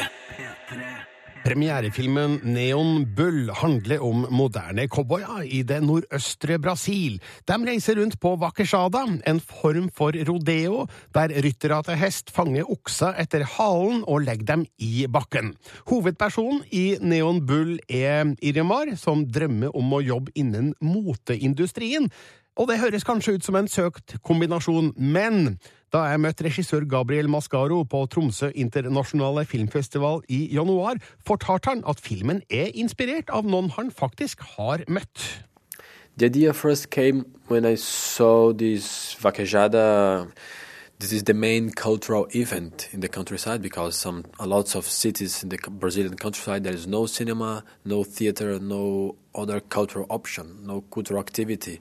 Premierefilmen 1.46 2.40
Neon 2.42 3.04
Bull 3.14 3.52
handler 3.54 4.00
om 4.02 4.24
moderne 4.34 4.88
cowboyer 4.90 5.44
i 5.46 5.60
det 5.62 5.78
nordøstre 5.84 6.56
Brasil. 6.58 7.20
De 7.46 7.58
reiser 7.68 8.00
rundt 8.00 8.16
på 8.18 8.32
vakesjada, 8.42 9.04
en 9.30 9.38
form 9.38 9.86
for 9.94 10.16
rodeo, 10.26 10.88
der 11.14 11.36
ryttere 11.44 11.78
til 11.86 12.00
hest 12.00 12.32
fanger 12.34 12.66
okser 12.74 13.14
etter 13.22 13.44
halen 13.56 14.02
og 14.10 14.24
legger 14.26 14.48
dem 14.56 14.64
i 14.82 15.06
bakken. 15.06 15.52
Hovedpersonen 15.86 16.64
i 16.74 16.96
Neon 16.98 17.38
Bull 17.46 17.76
er 17.86 18.34
Irimar, 18.42 18.96
som 18.98 19.22
drømmer 19.30 19.70
om 19.70 19.94
å 19.94 20.02
jobbe 20.02 20.34
innen 20.34 20.74
moteindustrien. 20.82 22.10
Og 22.56 22.70
det 22.70 22.80
høres 22.80 23.04
kanskje 23.04 23.36
ut 23.36 23.44
som 23.44 23.58
en 23.58 23.68
søkt 23.68 24.16
kombinasjon, 24.24 24.94
men 24.96 25.58
da 25.94 26.02
jeg 26.10 26.20
møtte 26.20 26.44
regissør 26.46 26.86
Gabriel 26.90 27.28
Mascaro 27.30 27.82
på 27.86 28.02
Tromsø 28.10 28.50
internasjonale 28.54 29.44
filmfestival 29.46 30.22
i 30.28 30.46
januar, 30.54 30.98
fortalte 31.26 31.70
han 31.70 31.84
at 31.86 32.02
filmen 32.02 32.42
er 32.50 32.72
inspirert 32.74 33.30
av 33.30 33.46
noen 33.46 33.70
han 33.76 33.92
faktisk 33.94 34.42
har 34.56 34.82
møtt. 34.88 35.46
The 36.18 36.26
idea 36.26 36.52
first 36.52 36.90
came 36.90 37.26
when 37.48 37.64
I 37.64 37.76
this 38.56 39.16
vaquejada. 39.20 40.26
This 40.98 41.12
is 41.12 41.24
the 41.24 41.34
main 41.34 41.70
cultural 41.70 42.26
event 42.34 42.88
in 42.92 43.00
the 43.00 43.08
countryside 43.08 43.60
because 43.60 43.96
some 43.96 44.24
lots 44.40 44.74
of 44.74 44.86
cities 44.88 45.42
in 45.42 45.50
the 45.50 45.58
Brazilian 45.70 46.16
countryside 46.16 46.64
there 46.64 46.72
is 46.72 46.86
no 46.86 47.04
cinema, 47.04 47.64
no 47.84 48.02
theater, 48.02 48.58
no 48.58 49.16
other 49.34 49.60
cultural 49.60 50.06
option, 50.08 50.64
no 50.64 50.80
cultural 50.90 51.20
activity. 51.20 51.80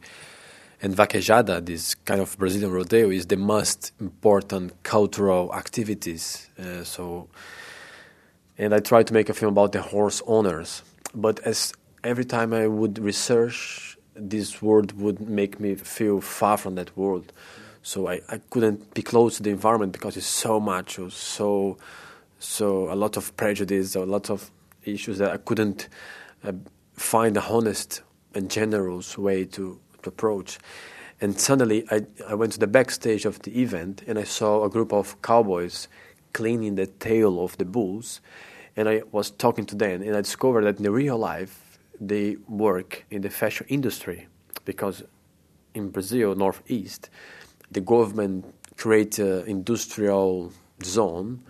And 0.86 0.96
vaquejada, 0.96 1.66
this 1.66 1.96
kind 1.96 2.22
of 2.22 2.38
Brazilian 2.38 2.72
rodeo, 2.72 3.10
is 3.10 3.26
the 3.26 3.38
most 3.38 3.92
important 4.00 4.84
cultural 4.84 5.52
activities. 5.52 6.48
Uh, 6.60 6.84
so, 6.84 7.28
and 8.60 8.72
I 8.72 8.82
tried 8.82 9.08
to 9.08 9.14
make 9.16 9.28
a 9.28 9.34
film 9.34 9.54
about 9.54 9.72
the 9.72 9.82
horse 9.82 10.22
owners. 10.28 10.84
But 11.16 11.40
as 11.40 11.74
every 12.04 12.24
time 12.24 12.54
I 12.54 12.68
would 12.68 13.00
research, 13.00 13.98
this 14.16 14.62
world 14.62 14.92
would 15.02 15.20
make 15.20 15.60
me 15.60 15.74
feel 15.74 16.22
far 16.22 16.56
from 16.56 16.76
that 16.76 16.96
world. 16.96 17.34
So 17.82 18.08
I, 18.08 18.22
I 18.30 18.40
couldn't 18.52 18.94
be 18.94 19.02
close 19.02 19.38
to 19.38 19.42
the 19.42 19.50
environment 19.50 19.92
because 19.92 20.16
it's 20.18 20.28
so 20.28 20.60
much, 20.60 21.00
so, 21.10 21.80
so 22.38 22.94
a 22.94 22.96
lot 22.96 23.18
of 23.18 23.36
prejudice, 23.36 23.96
a 23.96 24.02
lot 24.02 24.30
of 24.30 24.52
issues 24.84 25.18
that 25.18 25.32
I 25.32 25.38
couldn't 25.38 25.90
uh, 26.44 26.52
find 26.94 27.36
a 27.38 27.42
honest 27.42 28.04
and 28.36 28.52
generous 28.52 29.18
way 29.18 29.46
to 29.46 29.80
approach. 30.08 30.60
And 31.22 31.40
suddenly 31.40 31.86
I, 31.92 32.06
I 32.28 32.36
went 32.36 32.54
to 32.54 32.60
the 32.60 32.68
backstage 32.68 33.26
of 33.26 33.40
the 33.44 33.62
event 33.62 34.04
and 34.08 34.20
I 34.20 34.24
saw 34.24 34.64
a 34.64 34.70
group 34.70 34.92
of 34.92 35.22
cowboys 35.22 35.88
cleaning 36.34 36.76
the 36.76 36.88
tail 36.88 37.44
of 37.44 37.58
the 37.58 37.66
bulls. 37.66 38.22
And 38.76 38.90
I 38.90 39.04
was 39.12 39.32
talking 39.32 39.66
to 39.68 39.76
them 39.76 40.02
and 40.02 40.16
I 40.16 40.22
discovered 40.22 40.66
that 40.66 40.78
in 40.78 40.84
the 40.84 40.92
real 40.92 41.18
life 41.18 41.80
they 42.00 42.36
work 42.48 43.06
in 43.10 43.22
the 43.22 43.30
fashion 43.30 43.66
industry 43.70 44.28
because 44.66 45.04
in 45.74 45.90
Brazil, 45.90 46.36
Northeast, 46.36 47.10
the 47.72 47.82
government 47.82 48.46
create 48.78 49.20
an 49.20 49.46
industrial 49.48 50.52
zone 50.84 51.42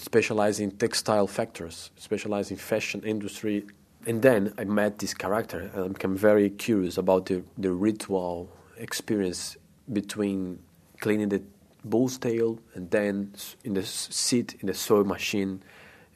specializing 0.00 0.70
textile 0.70 1.26
factors, 1.26 1.90
specializing 1.96 2.56
fashion 2.56 3.02
industry. 3.04 3.64
And 4.06 4.22
then 4.22 4.54
I 4.56 4.64
met 4.64 4.98
this 4.98 5.12
character 5.12 5.70
and 5.74 5.84
I 5.84 5.88
became 5.88 6.16
very 6.16 6.48
curious 6.50 6.96
about 6.96 7.26
the, 7.26 7.42
the 7.58 7.72
ritual 7.72 8.50
experience 8.78 9.56
between 9.92 10.60
cleaning 11.00 11.28
the 11.28 11.42
bull's 11.84 12.18
tail 12.18 12.58
and 12.74 12.90
then 12.90 13.34
in 13.64 13.74
the 13.74 13.84
seat 13.84 14.56
in 14.60 14.68
the 14.68 14.74
sewing 14.74 15.08
machine, 15.08 15.62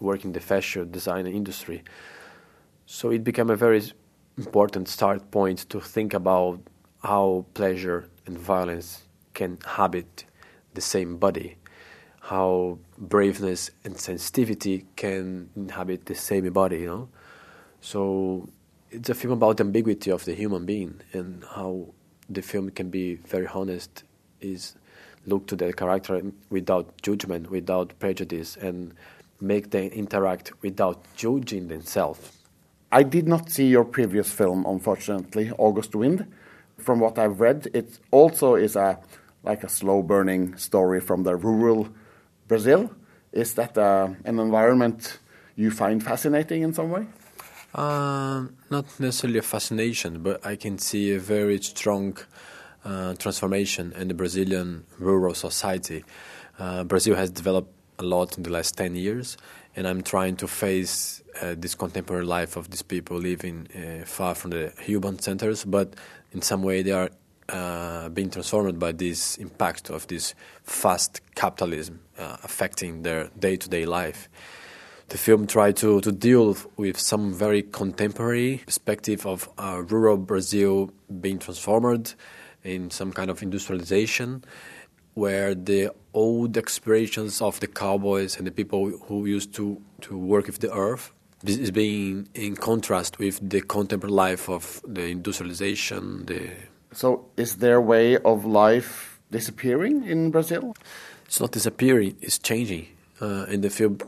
working 0.01 0.33
the 0.33 0.41
fashion 0.41 0.91
design 0.91 1.27
industry. 1.27 1.83
So 2.87 3.11
it 3.11 3.23
became 3.23 3.51
a 3.51 3.57
very 3.57 3.83
important 4.39 4.89
start 4.89 5.31
point 5.31 5.69
to 5.71 5.81
think 5.81 6.15
about 6.15 6.61
how 7.03 7.45
pleasure 7.55 8.09
and 8.27 8.39
violence 8.39 9.05
can 9.35 9.59
habit 9.65 10.25
the 10.73 10.81
same 10.81 11.19
body, 11.19 11.57
how 12.21 12.79
braveness 12.99 13.71
and 13.85 13.99
sensitivity 13.99 14.87
can 14.97 15.51
inhabit 15.55 16.07
the 16.07 16.15
same 16.15 16.51
body, 16.53 16.81
you 16.81 16.87
know. 16.87 17.09
So 17.85 18.49
it's 18.91 19.11
a 19.11 19.15
film 19.15 19.35
about 19.35 19.59
the 19.59 19.65
ambiguity 19.65 20.11
of 20.11 20.25
the 20.25 20.33
human 20.35 20.65
being 20.65 21.03
and 21.13 21.45
how 21.55 21.89
the 22.31 22.41
film 22.41 22.71
can 22.71 22.89
be 22.89 23.17
very 23.17 23.47
honest 23.47 24.05
is 24.41 24.75
look 25.27 25.47
to 25.49 25.55
the 25.55 25.71
character 25.75 26.23
without 26.49 27.03
judgment, 27.03 27.51
without 27.51 27.93
prejudice, 27.99 28.57
and 28.57 28.95
make 29.39 29.71
them 29.71 29.89
interact 29.89 30.51
without 30.63 31.05
judging 31.15 31.69
themselves. 31.69 32.33
I 32.91 33.03
did 33.03 33.29
not 33.29 33.51
see 33.51 33.67
your 33.67 33.85
previous 33.85 34.33
film, 34.33 34.65
unfortunately, 34.67 35.53
August 35.59 35.95
Wind. 35.95 36.27
From 36.79 37.01
what 37.01 37.19
I've 37.19 37.39
read, 37.39 37.69
it 37.75 37.99
also 38.11 38.55
is 38.55 38.77
a 38.77 38.99
like 39.43 39.63
a 39.63 39.69
slow 39.69 40.03
burning 40.03 40.57
story 40.57 41.03
from 41.03 41.25
the 41.25 41.37
rural 41.37 41.91
Brazil. 42.49 42.91
Is 43.31 43.53
that 43.55 43.77
uh, 43.77 44.09
an 44.25 44.39
environment 44.39 45.19
you 45.55 45.71
find 45.71 46.03
fascinating 46.03 46.63
in 46.63 46.73
some 46.73 46.89
way? 46.89 47.07
Uh, 47.75 48.47
not 48.71 48.85
necessarily 49.01 49.39
a 49.39 49.43
fascination, 49.43 50.23
but 50.23 50.47
I 50.47 50.55
can 50.55 50.79
see 50.79 51.13
a 51.13 51.19
very 51.19 51.61
strong 51.61 52.17
uh, 52.85 53.15
transformation 53.15 53.93
in 53.97 54.09
the 54.09 54.15
Brazilian 54.15 54.85
rural 54.99 55.35
society. 55.35 56.05
Uh, 56.59 56.85
Brazil 56.85 57.17
has 57.17 57.31
developed 57.31 57.73
a 57.99 58.05
lot 58.05 58.37
in 58.37 58.45
the 58.45 58.51
last 58.51 58.77
10 58.77 58.95
years, 58.95 59.37
and 59.75 59.89
I'm 59.89 60.03
trying 60.03 60.37
to 60.37 60.47
face 60.47 61.23
uh, 61.43 61.57
this 61.59 61.75
contemporary 61.75 62.25
life 62.25 62.57
of 62.57 62.71
these 62.71 62.83
people 62.83 63.17
living 63.17 63.67
uh, 63.75 64.05
far 64.05 64.37
from 64.37 64.53
the 64.53 64.73
urban 64.89 65.19
centers, 65.19 65.65
but 65.65 65.95
in 66.33 66.43
some 66.43 66.63
way 66.63 66.83
they 66.83 66.93
are 66.93 67.11
uh, 67.49 68.09
being 68.11 68.31
transformed 68.31 68.79
by 68.79 68.93
this 68.93 69.37
impact 69.39 69.91
of 69.91 70.07
this 70.07 70.35
fast 70.63 71.21
capitalism 71.35 72.01
uh, 72.19 72.37
affecting 72.45 73.03
their 73.03 73.31
day 73.39 73.57
to 73.57 73.69
day 73.69 73.85
life 73.85 74.29
the 75.15 75.19
film 75.19 75.47
tried 75.47 75.77
to, 75.77 76.01
to 76.01 76.11
deal 76.11 76.57
with 76.77 76.99
some 76.99 77.33
very 77.33 77.63
contemporary 77.63 78.61
perspective 78.67 79.25
of 79.25 79.49
uh, 79.59 79.81
rural 79.87 80.17
Brazil 80.17 80.91
being 81.21 81.39
transformed 81.39 82.17
in 82.65 82.91
some 82.91 83.13
kind 83.13 83.31
of 83.31 83.41
industrialization, 83.41 84.43
where 85.15 85.55
the 85.55 85.89
old 86.15 86.59
aspirations 86.59 87.41
of 87.41 87.61
the 87.61 87.69
cowboys 87.69 88.37
and 88.37 88.45
the 88.45 88.51
people 88.51 88.91
who 89.07 89.25
used 89.25 89.55
to, 89.55 89.81
to 90.01 90.19
work 90.19 90.47
with 90.47 90.59
the 90.59 90.73
earth 90.73 91.13
is 91.45 91.59
is 91.59 91.71
being 91.71 92.29
in 92.35 92.57
contrast 92.57 93.21
with 93.21 93.39
the 93.49 93.61
contemporary 93.61 94.17
life 94.27 94.49
of 94.49 94.83
the 94.85 95.05
industrialization. 95.17 96.27
The 96.27 96.41
So, 96.91 97.27
is 97.37 97.59
their 97.59 97.81
way 97.81 98.19
of 98.19 98.45
life 98.45 99.21
disappearing 99.31 100.03
in 100.03 100.33
Brazil? 100.33 100.75
it's 101.25 101.39
not 101.39 101.53
disappearing; 101.53 102.17
it's 102.21 102.41
changing. 102.41 102.89
Uh, 103.21 103.47
and 103.49 103.63
the 103.63 103.71
film 103.71 103.99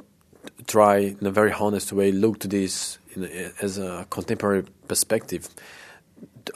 try 0.67 0.99
in 0.99 1.27
a 1.27 1.31
very 1.31 1.53
honest 1.53 1.93
way 1.93 2.13
look 2.13 2.39
to 2.41 2.49
this 2.49 2.99
in 3.15 3.25
as 3.61 3.79
a 3.79 4.07
contemporary 4.11 4.65
perspective. 4.89 5.49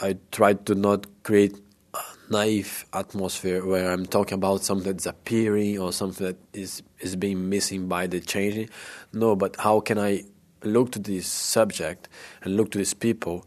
I 0.00 0.16
try 0.30 0.54
to 0.54 0.74
not 0.74 1.06
create 1.22 1.56
a 1.94 1.98
naive 2.30 2.84
atmosphere 2.92 3.64
where 3.64 3.90
I'm 3.90 4.06
talking 4.06 4.34
about 4.34 4.62
something 4.62 4.92
that's 4.92 5.06
appearing 5.06 5.78
or 5.78 5.92
something 5.92 6.26
that 6.26 6.38
is 6.52 6.82
is 7.00 7.16
being 7.16 7.48
missing 7.48 7.88
by 7.88 8.06
the 8.06 8.20
changing. 8.20 8.70
No, 9.12 9.36
but 9.36 9.56
how 9.58 9.80
can 9.80 9.98
I 9.98 10.24
look 10.62 10.92
to 10.92 10.98
this 10.98 11.26
subject 11.26 12.08
and 12.42 12.56
look 12.56 12.70
to 12.72 12.78
these 12.78 12.94
people 12.94 13.46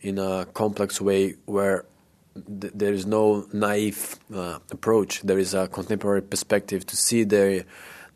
in 0.00 0.18
a 0.18 0.46
complex 0.54 1.00
way 1.00 1.34
where 1.46 1.84
th- 2.60 2.72
there 2.74 2.92
is 2.92 3.06
no 3.06 3.46
naive 3.52 4.16
uh, 4.34 4.58
approach. 4.70 5.22
There 5.22 5.38
is 5.38 5.54
a 5.54 5.68
contemporary 5.68 6.22
perspective 6.22 6.86
to 6.86 6.96
see 6.96 7.24
their 7.24 7.64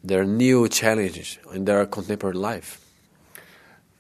their 0.03 0.25
new 0.25 0.69
challenges 0.69 1.39
in 1.53 1.65
their 1.65 1.87
contemporary 1.87 2.37
life. 2.37 2.81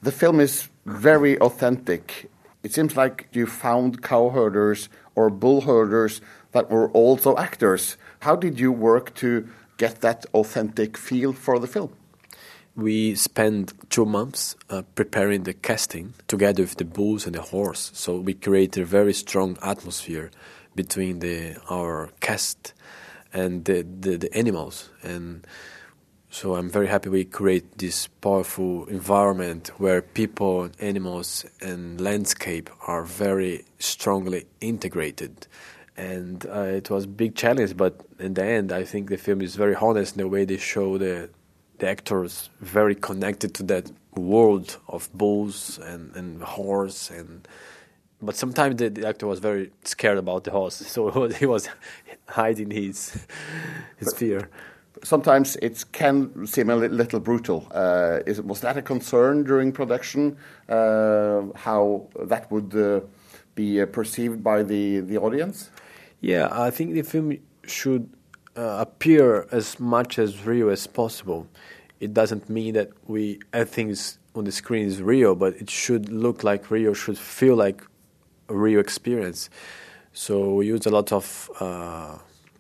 The 0.02 0.12
film 0.12 0.40
is 0.40 0.68
very 0.86 1.38
authentic. 1.40 2.30
It 2.62 2.72
seems 2.72 2.96
like 2.96 3.28
you 3.32 3.46
found 3.46 4.02
cow 4.02 4.30
herders 4.30 4.88
or 5.14 5.30
bull 5.30 5.62
herders 5.62 6.20
that 6.52 6.70
were 6.70 6.88
also 6.90 7.36
actors. 7.36 7.96
How 8.20 8.36
did 8.36 8.58
you 8.60 8.72
work 8.72 9.14
to 9.16 9.48
get 9.76 10.00
that 10.00 10.26
authentic 10.34 10.96
feel 10.96 11.32
for 11.32 11.58
the 11.58 11.66
film? 11.66 11.90
We 12.76 13.16
spent 13.16 13.72
two 13.90 14.04
months 14.04 14.54
uh, 14.70 14.82
preparing 14.94 15.42
the 15.42 15.52
casting 15.52 16.14
together 16.28 16.62
with 16.62 16.76
the 16.76 16.84
bulls 16.84 17.26
and 17.26 17.34
the 17.34 17.42
horse. 17.42 17.90
So 17.94 18.18
we 18.18 18.34
created 18.34 18.82
a 18.82 18.86
very 18.86 19.12
strong 19.12 19.58
atmosphere 19.62 20.30
between 20.76 21.18
the 21.18 21.56
our 21.68 22.10
cast 22.20 22.72
and 23.32 23.64
the, 23.64 23.82
the, 23.82 24.16
the 24.16 24.32
animals. 24.32 24.90
And 25.02 25.44
so 26.30 26.54
I'm 26.56 26.68
very 26.68 26.88
happy 26.88 27.08
we 27.08 27.24
create 27.24 27.78
this 27.78 28.06
powerful 28.06 28.86
environment 28.86 29.68
where 29.78 30.02
people, 30.02 30.70
animals, 30.78 31.46
and 31.60 32.00
landscape 32.00 32.68
are 32.86 33.02
very 33.02 33.64
strongly 33.78 34.46
integrated. 34.60 35.46
And 35.96 36.46
uh, 36.46 36.60
it 36.60 36.90
was 36.90 37.04
a 37.04 37.08
big 37.08 37.34
challenge, 37.34 37.76
but 37.76 38.00
in 38.18 38.34
the 38.34 38.44
end, 38.44 38.72
I 38.72 38.84
think 38.84 39.08
the 39.08 39.16
film 39.16 39.40
is 39.40 39.56
very 39.56 39.74
honest 39.74 40.16
in 40.16 40.22
the 40.22 40.28
way 40.28 40.44
they 40.44 40.58
show 40.58 40.98
the 40.98 41.30
the 41.78 41.88
actors 41.88 42.50
very 42.60 42.94
connected 42.94 43.54
to 43.54 43.62
that 43.62 43.90
world 44.16 44.78
of 44.88 45.08
bulls 45.14 45.78
and, 45.78 46.14
and 46.16 46.42
horse 46.42 47.08
and 47.10 47.46
but 48.20 48.34
sometimes 48.34 48.74
the, 48.76 48.88
the 48.88 49.06
actor 49.06 49.28
was 49.28 49.38
very 49.38 49.70
scared 49.84 50.18
about 50.18 50.42
the 50.42 50.50
horse 50.50 50.74
so 50.94 51.28
he 51.28 51.46
was 51.46 51.68
hiding 52.28 52.70
his 52.70 53.26
his 53.96 54.12
fear 54.14 54.50
Sometimes 55.04 55.56
it 55.56 55.84
can 55.92 56.46
seem 56.46 56.70
a 56.70 56.76
little 56.76 57.20
brutal. 57.20 57.66
Uh, 57.72 58.20
is, 58.26 58.40
was 58.42 58.60
that 58.60 58.76
a 58.76 58.82
concern 58.82 59.44
during 59.44 59.72
production? 59.72 60.36
Uh, 60.68 61.42
how 61.54 62.08
that 62.20 62.50
would 62.50 62.74
uh, 62.74 63.00
be 63.54 63.80
uh, 63.80 63.86
perceived 63.86 64.42
by 64.42 64.62
the, 64.62 65.00
the 65.00 65.18
audience? 65.18 65.70
yeah 66.20 66.48
i 66.50 66.70
think 66.70 66.94
the 66.94 67.02
film 67.02 67.36
should 67.64 68.08
uh, 68.56 68.78
appear 68.80 69.46
as 69.52 69.78
much 69.78 70.18
as 70.18 70.44
real 70.44 70.70
as 70.70 70.86
possible 70.86 71.46
it 72.00 72.12
doesn't 72.12 72.48
mean 72.48 72.74
that 72.74 72.90
we 73.06 73.38
everything 73.52 73.88
is 73.88 74.18
on 74.34 74.44
the 74.44 74.52
screen 74.52 74.86
is 74.86 75.02
real 75.02 75.34
but 75.34 75.54
it 75.56 75.70
should 75.70 76.08
look 76.10 76.42
like 76.44 76.70
real 76.70 76.94
should 76.94 77.18
feel 77.18 77.56
like 77.56 77.82
a 78.48 78.54
real 78.54 78.80
experience 78.80 79.48
so 80.12 80.54
we 80.54 80.66
use 80.66 80.86
a 80.86 80.90
lot 80.90 81.12
of 81.12 81.50
uh, 81.60 82.18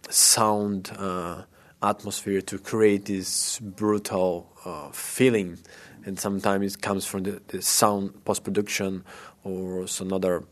sound 0.08 0.90
uh, 0.98 1.42
atmosphere 1.82 2.40
to 2.42 2.58
create 2.58 3.04
this 3.06 3.58
brutal 3.60 4.52
uh, 4.64 4.90
feeling. 4.90 5.58
And 6.04 6.18
sometimes 6.18 6.74
it 6.74 6.82
comes 6.82 7.04
from 7.04 7.24
the, 7.24 7.42
the 7.48 7.62
sound 7.62 8.24
post 8.24 8.44
production 8.44 9.04
or 9.44 9.86
some 9.86 10.12
other 10.12 10.44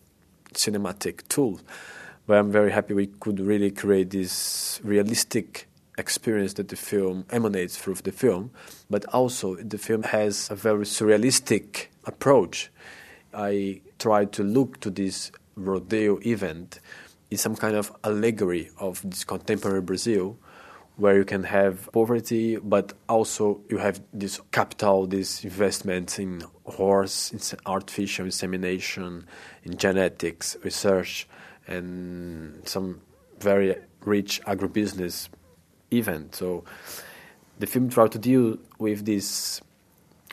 cinematic 0.53 1.27
tool. 1.29 1.61
But 2.27 2.39
I'm 2.39 2.51
very 2.51 2.73
happy 2.73 2.95
we 2.95 3.07
could 3.07 3.41
really 3.41 3.71
create 3.71 4.11
this 4.11 4.81
realistic 4.83 5.69
experience 5.99 6.55
that 6.55 6.69
the 6.69 6.77
film 6.77 7.25
emanates 7.31 7.77
through 7.77 7.95
the 7.95 8.13
film, 8.13 8.51
but 8.91 9.05
also 9.07 9.55
the 9.57 9.79
film 9.79 10.03
has 10.03 10.51
a 10.51 10.55
very 10.55 10.85
surrealistic 10.85 11.87
approach. 12.05 12.71
I 13.33 13.81
try 13.99 14.25
to 14.27 14.43
look 14.43 14.81
to 14.81 14.91
this 14.91 15.31
rodeo 15.55 16.19
event 16.27 16.81
in 17.31 17.39
some 17.39 17.57
kind 17.57 17.77
of 17.77 17.93
allegory 18.05 18.71
of 18.79 19.03
this 19.09 19.25
contemporary 19.25 19.81
Brazil, 19.81 20.39
where 20.97 21.17
you 21.17 21.25
can 21.25 21.45
have 21.45 21.91
poverty, 21.93 22.57
but 22.57 22.95
also 23.09 23.61
you 23.69 23.77
have 23.79 24.01
this 24.13 24.41
capital, 24.51 25.07
this 25.07 25.45
investment 25.45 26.19
in 26.19 26.43
horse, 26.65 27.33
in 27.33 27.41
artificial 27.67 28.25
insemination, 28.25 29.27
in 29.65 29.77
genetics 29.77 30.57
research, 30.63 31.29
and 31.67 32.67
some 32.67 33.01
very 33.41 33.77
rich 34.05 34.41
agribusiness 34.47 35.29
event. 35.93 36.35
So 36.35 36.65
the 37.59 37.67
film 37.67 37.91
tried 37.91 38.13
to 38.13 38.19
deal 38.19 38.57
with 38.79 39.05
this 39.05 39.61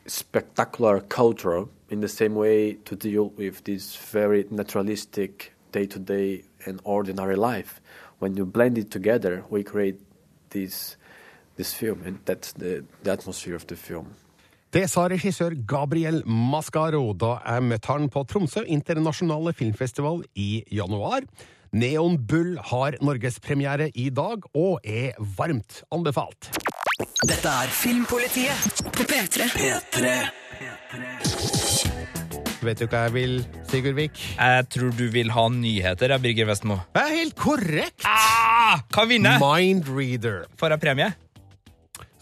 spectacular 0.06 1.02
culture 1.02 1.65
in 1.89 1.99
the 1.99 2.08
same 2.08 2.36
way 2.36 2.73
to 2.73 2.95
deal 2.95 3.30
with 3.30 3.63
this 3.65 3.95
very 3.95 4.45
naturalistic 4.49 5.54
day 5.71 5.86
to 5.88 5.99
day 5.99 6.43
and 6.65 6.80
ordinary 6.84 7.36
life. 7.36 7.82
When 8.19 8.38
you 8.38 8.45
blend 8.45 8.78
it 8.78 8.91
together, 8.91 9.43
we 9.49 9.63
create 9.63 9.99
this 10.53 10.97
this 11.57 11.73
film, 11.73 12.01
and 12.05 12.17
that's 12.25 12.53
the, 12.53 12.83
the 13.03 13.11
atmosphere 13.11 13.55
of 13.55 13.67
the 13.67 13.75
film. 13.75 14.13
Det 14.73 14.87
sa 14.89 15.05
regissør 15.05 15.53
Gabriel 15.69 16.23
Mascaro 16.25 17.11
da 17.13 17.35
jeg 17.45 17.65
møtte 17.69 17.91
han 17.91 18.07
på 18.09 18.23
Tromsø 18.25 18.63
internasjonale 18.65 19.53
filmfestival 19.53 20.23
i 20.33 20.63
januar. 20.73 21.27
Neon 21.73 22.17
Bull 22.17 22.57
har 22.71 22.97
norgespremiere 23.01 23.91
i 23.93 24.09
dag 24.09 24.45
og 24.57 24.79
er 24.83 25.13
varmt 25.37 25.83
anbefalt. 25.93 26.49
Dette 27.21 27.49
er 27.49 27.69
Filmpolitiet 27.73 28.81
på 28.93 29.05
P3. 29.09 29.49
P3. 29.53 31.22
Vet 32.63 32.80
du 32.80 32.86
hva 32.88 33.02
jeg 33.10 33.13
vil, 33.17 33.34
Sigurd 33.67 33.97
Vik? 33.97 34.19
Jeg 34.38 34.67
tror 34.71 34.93
du 34.95 35.04
vil 35.12 35.32
ha 35.36 35.43
nyheter, 35.52 36.13
jeg, 36.15 36.23
Birger 36.23 36.47
Vestmo. 36.47 36.78
Det 36.95 37.02
er 37.02 37.15
helt 37.17 37.36
korrekt! 37.36 38.06
Ah, 38.08 38.80
hva 38.93 39.04
vinner 39.10 39.36
jeg? 39.36 39.43
Mindreader. 39.43 40.45
Får 40.60 40.76
jeg 40.76 40.84
premie? 40.86 41.10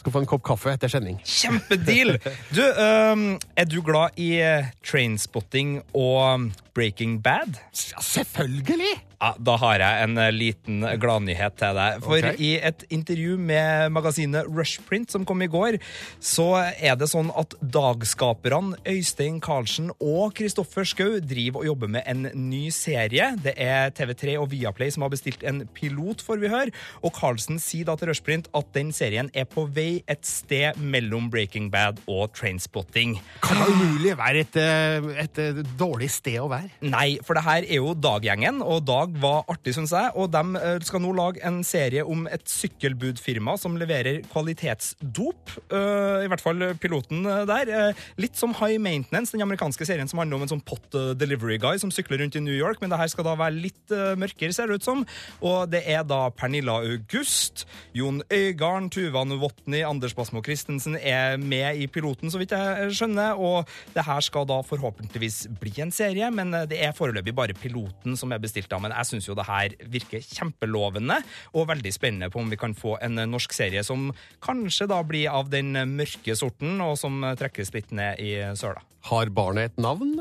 Skal 0.02 0.16
få 0.16 0.24
en 0.24 0.30
kopp 0.32 0.42
kaffe 0.48 0.74
etter 0.74 0.90
sending. 0.90 1.20
Kjempedeal! 1.22 2.16
Du, 2.58 2.64
um, 2.66 3.28
er 3.54 3.70
du 3.70 3.78
glad 3.86 4.18
i 4.20 4.32
eh, 4.42 4.72
Trainspotting 4.82 5.78
og 5.94 6.50
Breaking 6.74 7.20
Bad? 7.22 7.58
Ja, 7.92 8.02
selvfølgelig! 8.02 8.98
Ja, 9.22 9.36
Da 9.38 9.56
har 9.62 9.78
jeg 9.78 10.04
en 10.06 10.18
eh, 10.18 10.32
liten 10.34 10.86
gladnyhet 11.02 11.58
til 11.60 11.78
deg. 11.78 12.00
For 12.02 12.18
okay. 12.18 12.38
i 12.42 12.56
et 12.58 12.86
intervju 12.90 13.38
med 13.38 13.92
magasinet 13.94 14.50
Rushprint 14.50 15.14
som 15.14 15.28
kom 15.30 15.44
i 15.46 15.50
går, 15.52 15.78
så 16.18 16.48
er 16.74 16.98
det 16.98 17.12
sånn 17.12 17.30
at 17.38 17.54
dagskaperne 17.62 18.80
Øystein 18.90 19.38
Karlsen 19.44 19.92
og 20.00 20.34
Kristoffer 20.38 20.88
Schou 20.88 21.20
driver 21.22 21.62
og 21.62 21.70
jobber 21.70 21.92
med 21.98 22.08
en 22.10 22.30
ny 22.50 22.64
serie. 22.74 23.34
Det 23.44 23.54
er 23.62 23.94
TV3 23.94 24.40
og 24.42 24.50
Viaplay 24.56 24.90
som 24.94 25.06
har 25.06 25.14
bestilt 25.14 25.46
en 25.46 25.68
pilot, 25.78 26.24
får 26.26 26.42
vi 26.42 26.52
høre. 26.52 26.76
Og 27.06 27.14
Karlsen 27.14 27.62
sier 27.62 27.86
da 27.90 27.98
til 28.00 28.10
Rushprint 28.10 28.50
at 28.58 28.74
den 28.74 28.90
serien 28.96 29.30
er 29.38 29.46
på 29.50 29.68
vei 29.70 30.02
et 30.10 30.26
sted 30.26 30.80
mellom 30.82 31.30
Breaking 31.30 31.70
Bad 31.74 32.02
og 32.10 32.34
Trainspotting. 32.38 33.20
Kan 33.46 33.62
det 33.62 33.70
umulig 33.70 34.18
være 34.18 34.46
et, 34.48 34.58
eh, 34.58 35.12
et 35.28 35.42
eh, 35.42 35.62
dårlig 35.78 36.10
sted 36.14 36.40
å 36.42 36.50
være? 36.50 36.61
Nei, 36.84 37.20
for 37.26 37.38
det 37.38 37.44
her 37.46 37.66
er 37.66 37.80
jo 37.80 37.94
Dag-gjengen, 37.98 38.62
og 38.66 38.84
Dag 38.88 39.14
var 39.22 39.46
artig, 39.52 39.74
syns 39.78 39.94
jeg. 39.96 40.12
Og 40.20 40.32
de 40.34 40.60
eh, 40.60 40.78
skal 40.86 41.04
nå 41.04 41.14
lage 41.18 41.42
en 41.48 41.62
serie 41.68 42.04
om 42.08 42.26
et 42.32 42.44
sykkelbudfirma 42.50 43.56
som 43.60 43.78
leverer 43.80 44.22
kvalitetsdop. 44.32 45.56
Eh, 45.72 46.26
I 46.26 46.30
hvert 46.32 46.44
fall 46.44 46.66
piloten 46.82 47.26
eh, 47.26 47.44
der. 47.50 47.94
Litt 48.22 48.40
som 48.40 48.56
High 48.58 48.82
Maintenance, 48.82 49.36
den 49.36 49.46
amerikanske 49.46 49.88
serien 49.88 50.10
som 50.10 50.22
handler 50.22 50.40
om 50.40 50.46
en 50.46 50.54
sånn 50.54 50.66
pot 50.66 50.84
delivery 51.18 51.58
guy 51.62 51.80
som 51.82 51.92
sykler 51.94 52.22
rundt 52.24 52.38
i 52.38 52.44
New 52.44 52.56
York, 52.56 52.82
men 52.82 52.92
det 52.92 53.00
her 53.00 53.12
skal 53.12 53.28
da 53.28 53.36
være 53.40 53.58
litt 53.58 53.94
mørkere, 54.20 54.54
ser 54.56 54.70
det 54.70 54.82
ut 54.82 54.88
som. 54.88 55.04
Og 55.46 55.70
det 55.72 55.84
er 55.90 56.04
da 56.08 56.26
Pernilla 56.36 56.80
August, 56.84 57.66
Jon 57.98 58.22
Øygarden, 58.32 58.90
Tuva 58.92 59.24
Novotny, 59.28 59.84
Anders 59.88 60.16
Basmo 60.18 60.44
Christensen 60.44 60.98
er 60.98 61.38
med 61.42 61.82
i 61.82 61.88
piloten, 61.92 62.32
så 62.32 62.42
vidt 62.42 62.56
jeg 62.56 62.92
skjønner. 62.98 63.40
Og 63.40 63.70
det 63.96 64.06
her 64.08 64.24
skal 64.26 64.48
da 64.50 64.62
forhåpentligvis 64.66 65.44
bli 65.62 65.74
en 65.84 65.94
serie, 65.96 66.32
men 66.34 66.51
eh, 66.54 66.68
det 66.70 66.80
er 66.84 66.96
foreløpig 66.98 67.34
bare 67.38 67.58
piloten 67.58 68.18
som 68.20 68.32
er 68.34 68.42
bestilt 68.44 68.72
av. 68.74 68.84
Men 68.84 68.96
jeg 68.96 69.10
syns 69.12 69.30
jo 69.30 69.38
det 69.38 69.48
her 69.48 69.76
virker 69.92 70.24
kjempelovende, 70.26 71.22
og 71.56 71.70
veldig 71.72 71.94
spennende 71.96 72.32
på 72.32 72.42
om 72.42 72.52
vi 72.52 72.60
kan 72.60 72.76
få 72.78 72.98
en 73.02 73.22
eh, 73.22 73.30
norsk 73.30 73.56
serie 73.56 73.84
som 73.88 74.10
kanskje 74.44 74.90
da 74.92 75.02
blir 75.08 75.32
av 75.32 75.52
den 75.54 75.76
eh, 75.76 75.90
mørke 75.90 76.38
sorten, 76.38 76.80
og 76.84 76.98
som 77.02 77.22
trekkes 77.40 77.74
litt 77.76 77.94
ned 77.96 78.22
i 78.22 78.34
søla. 78.58 78.84
Har 79.10 79.32
barnet 79.34 79.72
et 79.72 79.80
navn? 79.82 80.14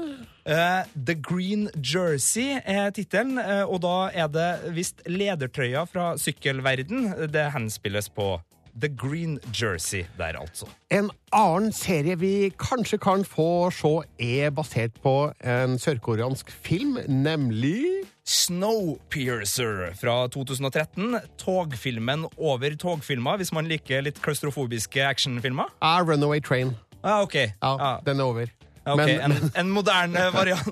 Uh, 0.49 0.87
The 0.97 1.15
Green 1.21 1.67
Jersey 1.77 2.57
er 2.65 2.95
tittelen, 2.97 3.37
uh, 3.37 3.69
og 3.69 3.83
da 3.85 3.97
er 4.09 4.31
det 4.33 4.73
visst 4.73 5.03
ledertrøya 5.05 5.85
fra 5.91 6.15
sykkelverden 6.19 7.29
det 7.29 7.51
henspilles 7.53 8.09
på. 8.17 8.39
The 8.81 8.89
Green 8.89 9.39
Jersey 9.53 10.05
der, 10.19 10.37
altså. 10.41 10.67
En 10.91 11.11
annen 11.33 11.73
serie 11.73 12.17
vi 12.21 12.51
kanskje 12.59 12.99
kan 13.03 13.25
få 13.29 13.71
se 13.75 13.93
er 14.19 14.51
basert 14.51 14.97
på 15.03 15.33
en 15.45 15.79
sørkoreansk 15.79 16.51
film, 16.65 16.99
nemlig 17.09 17.85
Snowpiercer 18.31 19.91
fra 20.01 20.29
2013. 20.29 21.17
Togfilmen 21.41 22.27
over 22.39 22.77
togfilmer, 22.79 23.37
hvis 23.41 23.53
man 23.57 23.67
liker 23.71 24.05
litt 24.07 24.21
klaustrofobiske 24.23 25.03
actionfilmer. 25.07 25.69
ah, 25.83 26.01
Runaway 26.07 26.41
Train. 26.41 26.77
Ah, 27.03 27.23
ok. 27.23 27.35
Ja, 27.35 27.77
Ah. 27.79 28.01
Den 28.07 28.21
er 28.21 28.25
over. 28.25 28.47
Ok, 28.89 28.97
Men- 28.97 29.21
en, 29.21 29.51
en 29.61 29.69
moderne 29.71 30.31
variant. 30.39 30.65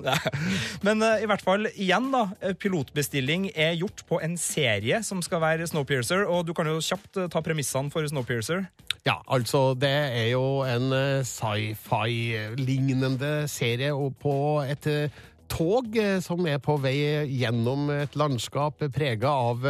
Men 0.81 1.01
uh, 1.03 1.21
i 1.21 1.25
hvert 1.29 1.41
fall, 1.45 1.67
igjen 1.75 2.09
da, 2.13 2.23
eh, 2.41 2.53
pilotbestilling 2.57 3.51
er 3.53 3.75
gjort 3.77 4.01
på 4.09 4.17
en 4.25 4.37
serie 4.41 5.03
som 5.05 5.21
skal 5.25 5.41
være 5.43 5.67
Snowpiercer, 5.69 6.25
og 6.25 6.45
du 6.47 6.53
kan 6.57 6.65
jo 6.67 6.79
kjapt 6.81 7.17
eh, 7.21 7.27
ta 7.29 7.41
premissene 7.45 7.91
for 7.93 8.01
Snowpiercer. 8.09 8.65
Ja, 9.05 9.19
altså, 9.29 9.75
det 9.79 9.89
er 9.93 10.29
jo 10.33 10.63
en 10.67 10.91
sci-fi-lignende 11.23 13.47
serie 13.47 13.93
og 13.95 14.17
på 14.19 14.33
et 14.65 14.87
tog 15.49 15.95
som 16.21 16.45
er 16.49 16.57
på 16.61 16.77
vei 16.81 17.25
gjennom 17.31 17.89
et 17.95 18.15
landskap 18.19 18.73
prega 18.93 19.29
av 19.31 19.63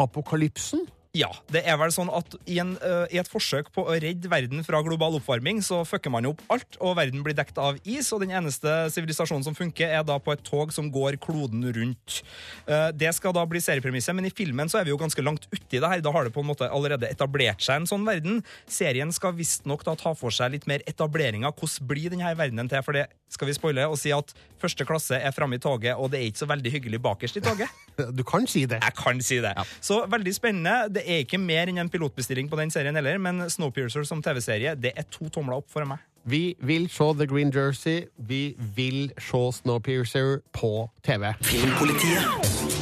apokalypsen. 0.00 0.80
Ja, 1.10 1.32
det 1.50 1.64
er 1.66 1.74
vel 1.74 1.90
sånn 1.90 2.10
at 2.14 2.36
i, 2.46 2.60
en, 2.62 2.76
uh, 2.84 3.02
i 3.10 3.18
et 3.18 3.26
forsøk 3.26 3.72
på 3.74 3.82
å 3.82 3.96
redde 3.98 4.30
verden 4.30 4.62
fra 4.62 4.78
global 4.86 5.16
oppvarming, 5.18 5.58
så 5.66 5.80
fucker 5.82 6.12
man 6.14 6.28
opp 6.28 6.44
alt, 6.54 6.78
og 6.78 6.94
verden 7.00 7.24
blir 7.26 7.34
dekt 7.34 7.58
av 7.58 7.80
is, 7.82 8.12
og 8.14 8.22
den 8.22 8.30
eneste 8.38 8.70
sivilisasjonen 8.94 9.42
som 9.42 9.56
funker, 9.58 9.90
er 9.90 10.04
da 10.06 10.20
på 10.22 10.30
et 10.36 10.44
tog 10.46 10.70
som 10.70 10.86
går 10.94 11.18
kloden 11.18 11.66
rundt. 11.74 12.20
Uh, 12.68 12.92
det 12.94 13.10
skal 13.16 13.34
da 13.34 13.42
bli 13.50 13.58
seriepremisset, 13.64 14.14
men 14.14 14.28
i 14.28 14.34
filmen 14.34 14.70
så 14.70 14.78
er 14.78 14.86
vi 14.86 14.94
jo 14.94 15.00
ganske 15.00 15.24
langt 15.26 15.48
uti 15.50 15.80
det 15.80 15.90
her. 15.90 16.04
Da 16.04 16.14
har 16.14 16.28
det 16.28 16.34
på 16.36 16.44
en 16.44 16.50
måte 16.52 16.70
allerede 16.70 17.10
etablert 17.10 17.66
seg 17.66 17.82
en 17.82 17.90
sånn 17.90 18.06
verden. 18.06 18.44
Serien 18.70 19.10
skal 19.10 19.34
visstnok 19.34 19.82
da 19.88 19.96
ta 19.98 20.14
for 20.14 20.30
seg 20.30 20.54
litt 20.54 20.70
mer 20.70 20.86
etablering 20.86 21.42
av 21.42 21.58
hvordan 21.58 21.90
blir 21.90 22.14
denne 22.14 22.30
verdenen 22.38 22.70
til, 22.70 22.86
for 22.86 22.94
det 22.94 23.08
skal 23.30 23.50
vi 23.50 23.58
spoile 23.58 23.86
og 23.90 23.98
si 23.98 24.14
at 24.14 24.30
første 24.60 24.86
klasse 24.86 25.18
er 25.18 25.34
framme 25.34 25.58
i 25.58 25.62
toget, 25.62 25.98
og 25.98 26.10
det 26.12 26.20
er 26.20 26.30
ikke 26.30 26.44
så 26.44 26.50
veldig 26.50 26.74
hyggelig 26.78 27.02
bakerst 27.02 27.42
i 27.42 27.44
toget. 27.50 27.78
Du 28.16 28.22
kan 28.24 28.46
si 28.48 28.62
det. 28.64 28.78
Jeg 28.80 28.94
kan 28.96 29.18
si 29.20 29.36
det. 29.44 29.50
Så 29.84 29.98
veldig 30.08 30.32
spennende. 30.32 30.86
Det 30.88 30.99
er 31.04 31.24
ikke 31.24 31.40
mer 31.40 31.70
enn 31.70 31.80
en 31.82 31.90
pilotbestilling 31.92 32.50
på 32.50 32.58
den 32.60 32.72
serien 32.72 32.96
heller, 32.96 33.18
men 33.22 33.46
Snowpiercer 33.50 34.06
som 34.08 34.22
TV-serie, 34.24 34.76
det 34.78 34.94
er 34.96 35.08
to 35.10 35.28
tomler 35.32 35.60
opp 35.60 35.70
for 35.72 35.88
meg. 35.88 36.02
Vi 36.24 36.54
vil 36.60 36.88
se 36.92 37.12
The 37.16 37.26
Green 37.26 37.52
Jersey. 37.54 38.04
Vi 38.16 38.54
vil 38.76 39.12
se 39.18 39.42
Snowpiercer 39.62 40.40
på 40.52 40.90
TV. 41.06 41.32
Filmpolitiet. 41.40 42.79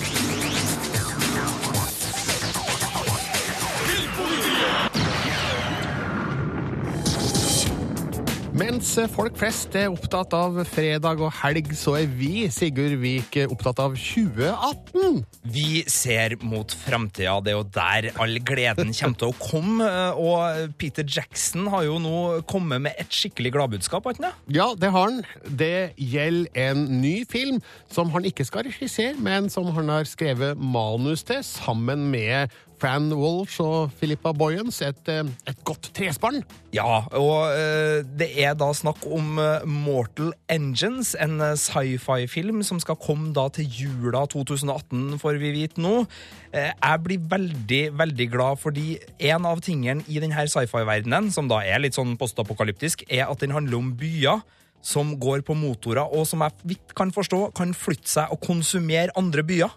Mens 8.59 8.88
folk 9.12 9.37
flest 9.38 9.77
er 9.79 9.87
opptatt 9.92 10.33
av 10.35 10.57
fredag 10.66 11.21
og 11.23 11.31
helg, 11.44 11.68
så 11.79 11.92
er 12.01 12.09
vi, 12.11 12.49
Sigurd 12.51 12.97
Vik, 12.99 13.37
opptatt 13.53 13.79
av 13.85 13.94
2018. 13.94 15.21
Vi 15.55 15.85
ser 15.87 16.35
mot 16.42 16.75
framtida. 16.75 17.37
Det 17.44 17.53
er 17.53 17.55
jo 17.55 17.66
der 17.77 18.09
all 18.18 18.35
gleden 18.42 18.90
kommer 18.90 19.21
til 19.21 19.31
å 19.31 19.37
komme. 19.38 19.90
Og 20.18 20.75
Peter 20.81 21.07
Jackson 21.07 21.68
har 21.71 21.87
jo 21.87 22.01
nå 22.03 22.16
kommet 22.51 22.83
med 22.88 22.99
et 22.99 23.14
skikkelig 23.14 23.55
gladbudskap, 23.55 24.09
har 24.11 24.18
han 24.18 24.27
det? 24.27 24.35
Ja, 24.59 24.73
det 24.75 24.90
har 24.97 25.07
han. 25.07 25.23
Det 25.47 25.92
gjelder 25.94 26.64
en 26.66 26.83
ny 26.99 27.21
film 27.31 27.62
som 27.94 28.11
han 28.16 28.27
ikke 28.27 28.49
skal 28.49 28.66
regissere, 28.66 29.14
men 29.23 29.47
som 29.55 29.71
han 29.77 29.94
har 29.94 30.09
skrevet 30.11 30.59
manus 30.59 31.23
til 31.29 31.44
sammen 31.47 32.09
med 32.11 32.51
Fran 32.79 33.11
Walsh 33.14 33.61
og 33.62 33.93
Philippa 33.99 34.33
Boyens. 34.37 34.81
Et, 34.87 35.11
eh, 35.11 35.27
et 35.51 35.62
godt 35.67 35.91
trespann. 35.97 36.43
Ja, 36.75 37.05
og 37.17 37.53
eh, 37.57 38.05
det 38.19 38.31
er 38.43 38.55
da 38.59 38.71
snakk 38.77 39.05
om 39.07 39.38
eh, 39.43 39.64
Mortal 39.67 40.33
Engines, 40.53 41.14
en 41.19 41.41
sci-fi-film 41.59 42.62
som 42.67 42.81
skal 42.83 42.99
komme 43.01 43.33
da 43.37 43.49
til 43.55 43.67
jula 43.67 44.25
2018, 44.31 45.19
får 45.23 45.41
vi 45.43 45.55
vite 45.57 45.83
nå. 45.83 46.05
Jeg 46.53 47.03
blir 47.05 47.25
veldig, 47.29 47.83
veldig 47.99 48.27
glad 48.33 48.61
fordi 48.62 48.95
en 49.29 49.45
av 49.49 49.61
tingene 49.64 50.07
i 50.09 50.21
denne 50.23 50.47
sci-fi-verdenen, 50.49 51.29
som 51.35 51.51
da 51.51 51.61
er 51.67 51.83
litt 51.83 51.99
sånn 51.99 52.17
postapokalyptisk, 52.21 53.05
er 53.11 53.27
at 53.29 53.43
den 53.43 53.53
handler 53.57 53.83
om 53.83 53.93
byer 53.99 54.41
som 54.85 55.17
går 55.21 55.43
på 55.45 55.57
motorer, 55.59 56.07
og 56.07 56.25
som 56.29 56.45
jeg 56.47 56.71
vidt 56.75 56.95
kan 56.97 57.11
forstå, 57.12 57.49
kan 57.57 57.75
flytte 57.77 58.09
seg 58.09 58.33
og 58.33 58.41
konsumere 58.45 59.12
andre 59.19 59.45
byer. 59.45 59.75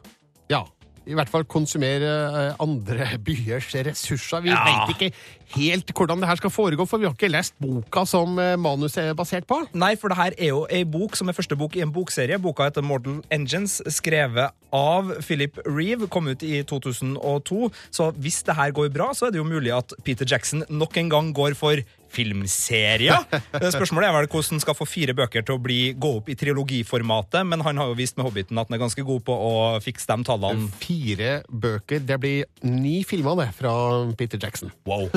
Ja. 0.51 0.65
I 1.09 1.15
hvert 1.17 1.29
fall 1.33 1.43
konsumere 1.49 2.09
eh, 2.29 2.55
andre 2.61 3.07
byers 3.25 3.71
ressurser. 3.87 4.43
Vi 4.45 4.51
Ja. 4.53 4.59
vet 4.67 4.91
ikke 4.93 5.11
helt 5.55 5.89
hvordan 5.97 6.21
det 6.21 6.27
her 6.29 6.37
skal 6.39 6.53
foregå, 6.53 6.85
for 6.87 7.01
vi 7.01 7.07
har 7.09 7.15
ikke 7.15 7.31
lest 7.31 7.55
boka 7.59 8.03
som 8.07 8.37
eh, 8.39 8.53
manuset 8.61 9.09
er 9.09 9.17
basert 9.17 9.47
på. 9.49 9.57
Nei, 9.73 9.95
for 9.99 10.13
det 10.13 10.17
her 10.19 10.35
er 10.37 10.51
jo 10.53 10.61
ei 10.69 10.83
bok 10.85 11.17
som 11.17 11.27
er 11.31 11.33
første 11.37 11.57
bok 11.57 11.75
i 11.75 11.81
en 11.81 11.91
bokserie. 11.95 12.37
Boka 12.39 12.69
heter 12.69 12.85
Mortal 12.85 13.23
Engines, 13.33 13.79
skrevet 13.91 14.53
av 14.71 15.09
Philip 15.25 15.57
Reeve, 15.65 16.07
kom 16.07 16.29
ut 16.31 16.43
i 16.45 16.61
2002. 16.69 17.71
Så 17.91 18.11
hvis 18.21 18.43
det 18.47 18.55
her 18.55 18.71
går 18.71 18.93
bra, 18.93 19.09
så 19.17 19.27
er 19.27 19.33
det 19.35 19.41
jo 19.41 19.47
mulig 19.49 19.73
at 19.75 19.93
Peter 20.05 20.25
Jackson 20.29 20.63
nok 20.69 20.95
en 21.01 21.09
gang 21.11 21.33
går 21.35 21.57
for 21.59 21.81
filmserier. 22.11 23.17
Eh, 23.51 23.67
Spørsmålet 23.73 24.07
er 24.07 24.13
vel 24.15 24.27
hvordan 24.31 24.55
han 24.55 24.61
skal 24.63 24.75
få 24.77 24.85
fire 24.87 25.13
bøker 25.17 25.43
til 25.45 25.57
å 25.57 25.61
bli, 25.61 25.79
gå 25.99 26.11
opp 26.21 26.29
i 26.31 26.35
trilogiformatet, 26.39 27.43
men 27.47 27.63
han 27.65 27.79
har 27.81 27.91
jo 27.91 27.97
vist 27.97 28.17
med 28.17 28.25
Hobbiten 28.27 28.57
at 28.61 28.69
han 28.69 28.77
er 28.77 28.81
ganske 28.83 29.03
god 29.05 29.23
på 29.27 29.35
å 29.35 29.51
fikse 29.83 30.07
de 30.09 30.25
tallene. 30.27 30.69
Fire 30.81 31.33
bøker. 31.51 32.01
Det 32.07 32.17
blir 32.21 32.47
ni 32.67 33.01
filmer, 33.07 33.37
det, 33.41 33.49
fra 33.57 33.73
Peter 34.17 34.41
Jackson. 34.41 34.73
Wow. 34.87 35.09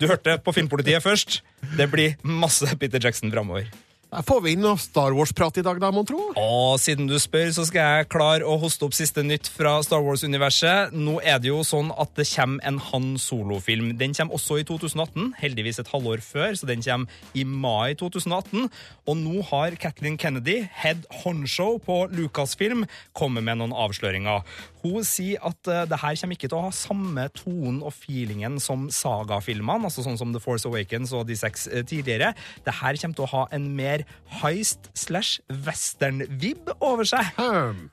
Du 0.00 0.08
hørte 0.08 0.38
på 0.42 0.54
Filmpolitiet 0.56 1.04
først. 1.04 1.42
Det 1.78 1.88
blir 1.92 2.16
masse 2.26 2.68
Peter 2.80 3.02
Jackson 3.02 3.32
framover. 3.34 3.68
Får 4.12 4.42
vi 4.44 4.50
inn 4.52 4.60
noe 4.60 4.76
Star 4.76 5.14
Wars-prat 5.16 5.56
i 5.56 5.62
dag, 5.64 5.78
da, 5.80 5.88
mon 5.88 6.04
tro? 6.04 6.18
Og 6.36 6.74
siden 6.76 7.06
du 7.08 7.14
spør, 7.16 7.48
så 7.56 7.64
skal 7.64 7.86
jeg 8.02 8.08
klare 8.12 8.44
å 8.44 8.58
hoste 8.60 8.84
opp 8.84 8.92
siste 8.92 9.22
nytt 9.24 9.48
fra 9.48 9.78
Star 9.80 10.02
Wars-universet. 10.04 10.92
Nå 10.92 11.14
er 11.24 11.38
det 11.40 11.48
jo 11.48 11.62
sånn 11.64 11.88
at 11.96 12.12
det 12.20 12.26
kommer 12.28 12.60
en 12.68 12.76
Han 12.90 13.06
Solo-film. 13.16 13.94
Den 13.96 14.12
kommer 14.12 14.36
også 14.36 14.58
i 14.60 14.66
2018, 14.68 15.32
heldigvis 15.40 15.80
et 15.80 15.88
halvår 15.94 16.20
før, 16.26 16.52
så 16.60 16.68
den 16.68 16.84
kommer 16.84 17.32
i 17.32 17.46
mai 17.48 17.96
2018. 17.96 18.68
Og 19.08 19.16
nå 19.16 19.46
har 19.48 19.78
Kathleen 19.80 20.20
Kennedy, 20.20 20.58
head 20.82 21.08
honcho 21.22 21.78
på 21.80 22.02
Lucasfilm, 22.12 22.84
kommet 23.16 23.48
med 23.48 23.62
noen 23.62 23.72
avsløringer. 23.72 24.44
Hun 24.82 25.06
sier 25.06 25.42
at 25.46 25.70
uh, 25.70 25.82
det 25.88 25.98
her 26.02 26.18
kommer 26.20 26.38
ikke 26.38 26.50
til 26.50 26.58
å 26.58 26.64
ha 26.66 26.72
samme 26.74 27.26
tonen 27.36 27.80
og 27.86 27.94
feelingen 27.96 28.58
som 28.62 28.88
sagafilmene, 28.92 29.88
altså 29.88 30.04
sånn 30.04 30.18
som 30.20 30.34
The 30.34 30.42
Force 30.42 30.68
Awakens 30.68 31.14
og 31.16 31.26
de 31.30 31.38
seks 31.38 31.68
uh, 31.70 31.82
tidligere. 31.86 32.32
Det 32.66 32.76
her 32.82 32.98
kommer 33.00 33.18
til 33.18 33.26
å 33.28 33.32
ha 33.32 33.44
en 33.54 33.70
mer 33.78 34.06
heist 34.42 34.90
slash 34.98 35.40
western-vib 35.66 36.74
over 36.80 37.08
seg. 37.08 37.30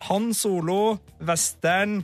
Han 0.09 0.31
Solo, 0.37 0.99
western, 1.25 2.01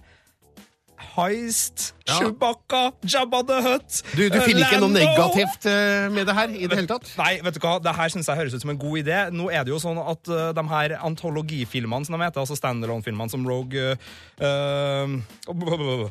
heist, 1.15 1.93
Ja. 2.05 2.19
Chewbacca, 2.19 2.93
Jabba 3.01 3.41
the 3.47 3.55
Hutt 3.65 4.03
Du, 4.13 4.21
du 4.29 4.37
finner 4.45 4.67
ikke 4.67 4.77
noe 4.83 4.93
negativt 4.93 5.65
eh, 5.69 6.05
med 6.13 6.27
det 6.29 6.35
her 6.37 6.53
i 6.53 6.67
det 6.69 6.77
hele 6.77 6.89
tatt? 6.89 7.09
Nei, 7.17 7.39
vet 7.41 7.57
du 7.57 7.63
hva, 7.63 7.79
det 7.81 7.95
her 7.97 8.13
synes 8.13 8.29
jeg 8.29 8.37
høres 8.37 8.53
ut 8.53 8.61
som 8.61 8.73
en 8.75 8.79
god 8.79 9.01
idé. 9.01 9.17
Nå 9.33 9.49
er 9.49 9.65
det 9.65 9.73
jo 9.73 9.79
sånn 9.81 9.97
at 10.01 10.29
uh, 10.29 10.51
de 10.55 10.65
her 10.69 10.95
antologifilmene 10.99 12.05
som 12.05 12.17
de 12.17 12.21
heter, 12.21 12.43
altså 12.43 12.57
standalone-filmene 12.59 13.33
som 13.33 13.47
Rogue 13.49 13.95
uh, 14.39 15.17
uh, 15.49 16.07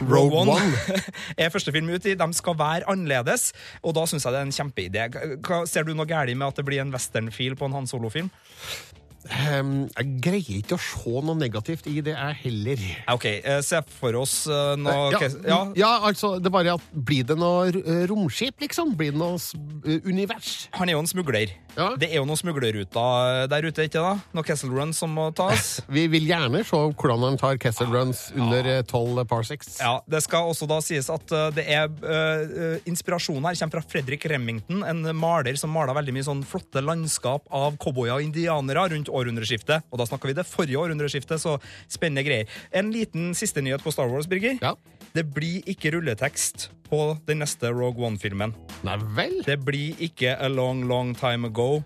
Rogue 0.00 0.38
One. 0.40 0.56
er 1.40 1.52
første 1.52 1.72
film 1.74 1.90
ut 1.92 2.06
i. 2.08 2.14
De 2.18 2.28
skal 2.36 2.56
være 2.58 2.88
annerledes, 2.90 3.50
og 3.82 3.96
da 3.98 4.06
syns 4.08 4.26
jeg 4.26 4.34
det 4.34 4.40
er 4.40 4.48
en 4.48 4.56
kjempeidé. 4.56 5.06
Ser 5.68 5.86
du 5.86 5.92
noe 5.96 6.08
galt 6.08 6.32
med 6.32 6.48
at 6.48 6.60
det 6.60 6.66
blir 6.68 6.82
en 6.82 6.94
westernfil 6.94 7.58
på 7.58 7.68
en 7.68 7.76
Han 7.76 7.90
Solo-film? 7.90 8.30
Ehm, 9.30 9.86
jeg 9.92 10.08
greier 10.24 10.58
ikke 10.58 10.74
å 10.74 10.82
se 10.82 11.22
noe 11.22 11.38
negativt 11.38 11.86
i 11.90 12.00
det, 12.02 12.14
jeg 12.16 12.38
heller. 12.42 12.84
OK, 13.12 13.26
eh, 13.38 13.60
se 13.62 13.78
for 14.00 14.18
oss 14.18 14.34
eh, 14.50 14.72
noe 14.80 15.12
ja, 15.14 15.20
ja. 15.46 15.60
ja, 15.78 15.90
altså, 16.08 16.34
det 16.42 16.50
er 16.50 16.54
bare 16.54 16.74
at 16.76 16.88
Blir 16.92 17.26
det 17.28 17.36
noe 17.38 17.70
eh, 17.70 18.02
romskip, 18.10 18.58
liksom? 18.62 18.96
Blir 18.98 19.14
det 19.14 19.20
noe 19.20 19.38
eh, 19.38 20.02
univers? 20.08 20.66
Han 20.78 20.90
er 20.90 20.98
jo 20.98 21.04
en 21.04 21.10
smugler. 21.10 21.54
Det 21.72 22.10
er 22.10 22.18
jo 22.18 22.26
noen 22.28 22.36
smuglerruter 22.36 23.46
der 23.48 23.64
ute, 23.64 23.86
ikke 23.88 24.02
da? 24.02 24.16
Noen 24.36 24.44
Kessel 24.44 24.72
Runs 24.74 24.98
som 25.00 25.14
må 25.16 25.30
tas. 25.36 25.78
Vi 25.94 26.04
vil 26.12 26.26
gjerne 26.28 26.60
se 26.68 26.76
hvordan 26.76 27.24
han 27.24 27.38
tar 27.40 27.56
Kessel 27.62 27.88
Runs 27.92 28.26
under 28.36 28.68
eh, 28.68 28.82
12 28.84 29.22
parsecs. 29.30 29.78
Ja, 29.80 29.94
Det 30.04 30.20
skal 30.26 30.50
også 30.50 30.68
da 30.68 30.80
sies 30.84 31.08
at 31.12 31.30
det 31.54 31.64
er 31.70 31.88
uh, 31.88 32.82
inspirasjonen 32.88 33.46
her 33.46 33.56
kommer 33.56 33.78
fra 33.78 33.94
Fredrik 33.94 34.26
Remington, 34.28 34.82
en 34.86 35.06
maler 35.16 35.56
som 35.60 35.72
maler 35.72 35.96
veldig 35.96 36.14
mye 36.16 36.26
sånn 36.26 36.42
flotte 36.46 36.82
landskap 36.84 37.46
av 37.54 37.78
cowboyer 37.80 38.18
og 38.18 38.26
indianere 38.26 38.88
rundt 38.92 39.11
århundreskiftet. 39.12 39.86
Og 39.92 40.00
da 40.00 40.06
snakker 40.08 40.32
vi 40.32 40.36
det 40.40 40.46
forrige 40.48 40.80
århundreskiftet, 40.80 41.40
så 41.42 41.58
spennende 41.92 42.24
greier. 42.26 42.50
En 42.72 42.90
liten 42.94 43.32
siste 43.38 43.62
nyhet 43.64 43.84
på 43.84 43.92
Star 43.94 44.10
Wars, 44.10 44.28
Birger. 44.30 44.58
Det 45.12 45.26
blir 45.34 45.62
ikke 45.68 45.92
rulletekst 45.92 46.70
på 46.88 47.18
den 47.28 47.42
neste 47.44 47.70
Rogue 47.72 48.04
One-filmen. 48.06 48.54
Nei 48.86 48.98
vel? 49.16 49.38
Det 49.46 49.58
blir 49.64 49.98
ikke 50.02 50.36
A 50.40 50.48
Long 50.52 50.86
Long 50.88 51.14
Time 51.16 51.52
Ago 51.52 51.82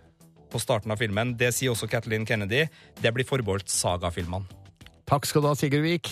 på 0.51 0.61
starten 0.63 0.95
av 0.95 1.03
filmen. 1.03 1.35
Det 1.39 1.53
sier 1.55 1.75
også 1.75 1.89
Kathleen 1.91 2.27
Kennedy. 2.27 2.67
Det 3.03 3.13
blir 3.15 3.27
forbeholdt 3.27 3.71
sagafilmene. 3.73 4.47
Takk 5.07 5.27
skal 5.27 5.43
du 5.45 5.51
ha, 5.51 5.55
Sigurd 5.59 5.87
Vik. 5.87 6.11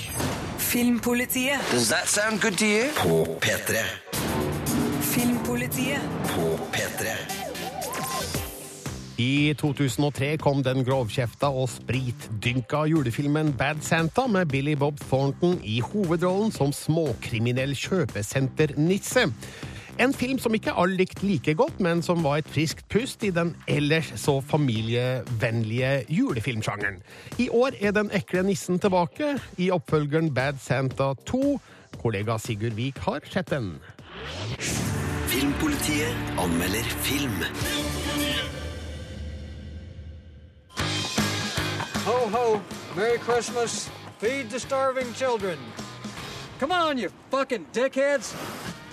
Filmpolitiet. 0.58 1.62
Does 1.70 1.88
that 1.90 2.08
sound 2.10 2.40
good 2.42 2.58
to 2.58 2.66
you? 2.66 2.90
På 2.98 3.38
P3. 3.42 3.82
Filmpolitiet. 5.14 6.02
På 6.34 6.58
P3. 6.74 7.43
I 9.14 9.54
2003 9.54 10.32
kom 10.42 10.64
den 10.66 10.82
grovkjefta 10.82 11.46
og 11.54 11.68
spritdynka 11.70 12.80
julefilmen 12.90 13.52
Bad 13.54 13.84
Santa 13.86 14.24
med 14.26 14.48
Billy 14.50 14.74
Bob 14.74 14.98
Thornton 14.98 15.60
i 15.62 15.78
hovedrollen 15.84 16.50
som 16.50 16.72
småkriminell 16.74 17.76
kjøpesenternisse. 17.78 19.28
En 20.02 20.10
film 20.10 20.40
som 20.42 20.54
ikke 20.58 20.74
alle 20.74 20.98
likte 20.98 21.22
like 21.22 21.54
godt, 21.54 21.78
men 21.78 22.02
som 22.02 22.24
var 22.26 22.40
et 22.42 22.50
friskt 22.50 22.88
pust 22.90 23.22
i 23.22 23.30
den 23.30 23.52
ellers 23.70 24.10
så 24.18 24.40
familievennlige 24.42 25.92
julefilmsjangeren. 26.10 26.98
I 27.38 27.46
år 27.54 27.78
er 27.78 27.94
den 27.94 28.10
ekle 28.10 28.42
nissen 28.42 28.82
tilbake 28.82 29.36
i 29.62 29.70
oppfølgeren 29.70 30.34
Bad 30.34 30.58
Santa 30.58 31.12
2. 31.30 31.60
Kollega 32.02 32.34
Sigurd 32.42 32.74
Vik 32.74 32.98
har 33.06 33.22
sett 33.30 33.54
den. 33.54 33.76
Filmpolitiet 35.30 36.34
anmelder 36.42 36.90
film. 37.06 37.38
Merry 42.96 43.18
Christmas. 43.18 43.90
Feed 44.20 44.50
the 44.50 44.60
starving 44.60 45.12
children. 45.14 45.58
Come 46.60 46.72
on, 46.72 46.98
you 46.98 47.10
fucking 47.30 47.66
dickheads. 47.74 48.34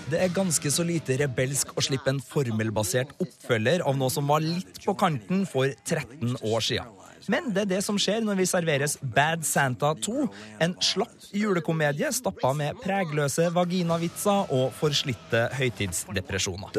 Det 0.09 0.19
er 0.19 0.33
ganske 0.33 0.71
så 0.73 0.83
lite 0.83 1.15
rebelsk 1.21 1.69
å 1.77 1.83
slippe 1.85 2.09
en 2.09 2.19
formelbasert 2.19 3.13
oppfølger 3.21 3.85
av 3.85 3.99
noe 3.99 4.09
som 4.11 4.25
var 4.27 4.41
litt 4.43 4.81
på 4.83 4.95
kanten 4.97 5.45
for 5.47 5.69
13 5.85 6.33
år 6.41 6.65
siden. 6.65 7.00
Men 7.29 7.51
det 7.53 7.65
er 7.65 7.71
det 7.75 7.81
som 7.85 7.99
skjer 8.01 8.23
når 8.25 8.39
vi 8.39 8.47
serveres 8.49 8.97
Bad 9.01 9.45
Santa 9.47 9.93
2, 10.01 10.27
en 10.63 10.75
slapp 10.81 11.27
julekomedie 11.35 12.09
stappa 12.15 12.53
med 12.57 12.79
pregløse 12.81 13.47
vaginavitser 13.53 14.51
og 14.55 14.71
forslitte 14.77 15.47
høytidsdepresjoner. 15.57 16.73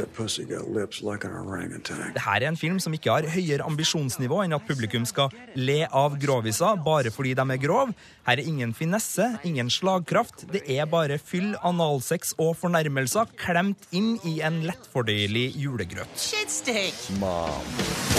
Dette 2.12 2.26
er 2.34 2.48
en 2.48 2.58
film 2.60 2.80
som 2.82 2.96
ikke 2.96 3.14
har 3.14 3.28
høyere 3.32 3.66
ambisjonsnivå 3.68 4.42
enn 4.44 4.56
at 4.56 4.66
publikum 4.68 5.06
skal 5.08 5.32
le 5.58 5.82
av 5.86 6.18
groviser 6.20 6.80
bare 6.84 7.12
fordi 7.14 7.34
de 7.38 7.46
er 7.54 7.62
grov. 7.62 7.94
Her 8.26 8.38
er 8.38 8.46
ingen 8.46 8.74
finesse, 8.76 9.26
ingen 9.46 9.70
slagkraft. 9.72 10.46
Det 10.52 10.62
er 10.70 10.86
bare 10.90 11.18
fyll, 11.18 11.54
analsex 11.62 12.36
og 12.38 12.54
fornærmelser 12.60 13.32
klemt 13.40 13.88
inn 13.94 14.14
i 14.28 14.40
en 14.46 14.62
lettfordøyelig 14.66 15.48
julegrøt. 15.64 16.18
Shitstick. 16.30 17.08
Mom. 17.22 18.11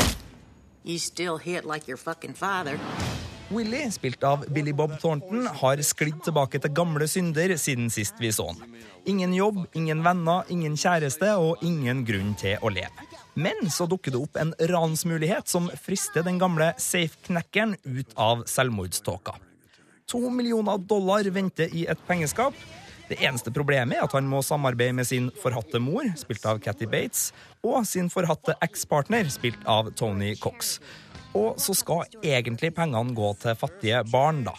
Willy, 3.53 3.91
spilt 3.91 4.23
av 4.23 4.45
Billy 4.49 4.73
Bob 4.73 4.99
Thornton, 4.99 5.47
har 5.47 5.81
sklidd 5.85 6.19
tilbake 6.25 6.59
til 6.59 6.73
gamle 6.75 7.07
synder 7.07 7.53
siden 7.59 7.91
sist 7.93 8.19
vi 8.19 8.31
så 8.33 8.49
han. 8.49 8.59
Ingen 9.07 9.33
jobb, 9.35 9.61
ingen 9.77 10.03
venner, 10.03 10.47
ingen 10.51 10.75
kjæreste 10.79 11.29
og 11.39 11.63
ingen 11.63 12.03
grunn 12.07 12.33
til 12.39 12.59
å 12.63 12.71
leve. 12.73 13.07
Men 13.35 13.69
så 13.71 13.87
dukker 13.89 14.13
det 14.13 14.21
opp 14.21 14.39
en 14.39 14.53
ransmulighet 14.73 15.47
som 15.49 15.69
frister 15.81 16.25
den 16.25 16.39
gamle 16.41 16.71
safe-knekkeren 16.81 17.77
ut 17.83 18.15
av 18.19 18.43
selvmordståka. 18.49 19.35
To 20.11 20.29
millioner 20.29 20.77
dollar 20.77 21.29
venter 21.33 21.71
i 21.71 21.87
et 21.89 22.07
pengeskap. 22.07 22.57
Det 23.13 23.19
eneste 23.21 23.51
problemet 23.53 23.99
er 23.99 24.07
at 24.07 24.13
han 24.15 24.25
må 24.25 24.39
samarbeide 24.41 24.95
med 24.97 25.05
sin 25.05 25.27
forhatte 25.37 25.77
mor, 25.77 26.07
spilt 26.17 26.45
av 26.49 26.57
Catty 26.63 26.87
Bates, 26.89 27.27
og 27.61 27.83
sin 27.85 28.07
forhatte 28.09 28.55
ekspartner, 28.65 29.29
spilt 29.29 29.61
av 29.69 29.91
Tony 29.99 30.31
Cox. 30.41 30.79
Og 31.37 31.61
så 31.61 31.75
skal 31.77 32.09
egentlig 32.25 32.71
pengene 32.73 33.13
gå 33.13 33.29
til 33.43 33.53
fattige 33.59 34.01
barn, 34.09 34.41
da. 34.47 34.55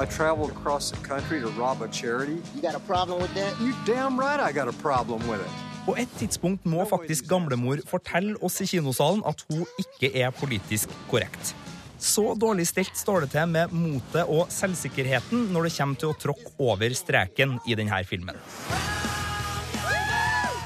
I 0.00 0.06
traveled 0.06 0.48
across 0.56 0.90
the 0.90 0.96
country 1.04 1.42
to 1.44 1.52
rob 1.60 1.82
a 1.82 1.88
charity. 1.92 2.40
You 2.54 2.62
got 2.62 2.74
a 2.74 2.80
problem 2.88 3.20
with 3.20 3.34
that? 3.34 3.52
You 3.60 3.74
damn 3.84 4.18
right 4.18 4.40
I 4.40 4.52
got 4.56 4.68
a 4.68 4.76
problem 4.80 5.20
with 5.28 5.44
it. 5.44 5.52
På 5.84 5.96
et 6.00 6.08
tidspunkt 6.16 6.64
må 6.64 6.88
faktisk 6.88 7.28
gamlemor 7.28 7.84
fortelle 7.88 8.40
oss 8.40 8.62
i 8.64 8.68
kinosalen 8.70 9.20
at 9.28 9.44
hun 9.50 9.66
ikke 9.76 10.14
er 10.16 10.32
politisk 10.32 10.88
korrekt. 11.12 11.52
Så 12.00 12.34
dårlig 12.34 12.64
stelt 12.70 12.96
står 12.96 13.26
det 13.26 13.34
til 13.34 13.50
med 13.52 13.72
motet 13.76 14.24
og 14.24 14.48
selvsikkerheten 14.52 15.50
når 15.52 15.68
det 15.68 15.74
kommer 15.76 16.00
til 16.00 16.12
å 16.12 16.16
tråkke 16.16 16.54
over 16.64 16.96
streken 16.96 17.58
i 17.68 17.76
denne 17.76 18.00
filmen. 18.08 18.40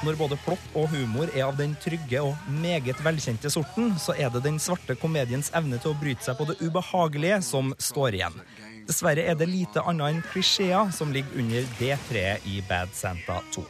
Når 0.05 0.19
både 0.21 0.37
plott 0.45 0.65
og 0.77 0.91
humor 0.93 1.31
er 1.33 1.47
av 1.47 1.57
den 1.57 1.73
trygge 1.81 2.21
og 2.21 2.51
meget 2.61 2.99
velkjente 3.03 3.49
sorten, 3.51 3.95
så 3.99 4.13
er 4.21 4.29
det 4.35 4.43
den 4.45 4.61
svarte 4.61 4.99
komediens 5.01 5.49
evne 5.57 5.81
til 5.81 5.95
å 5.95 5.99
bryte 5.99 6.27
seg 6.27 6.37
på 6.39 6.47
det 6.51 6.59
ubehagelige 6.61 7.41
som 7.47 7.73
står 7.81 8.19
igjen. 8.21 8.37
Dessverre 8.85 9.25
er 9.25 9.39
det 9.41 9.49
lite 9.49 9.81
annet 9.81 10.13
enn 10.13 10.21
klisjeer 10.29 10.93
som 10.93 11.15
ligger 11.15 11.41
under 11.41 11.73
det 11.81 11.97
treet 12.11 12.45
i 12.53 12.61
Bad 12.69 12.93
Santa 12.93 13.41
2. 13.57 13.65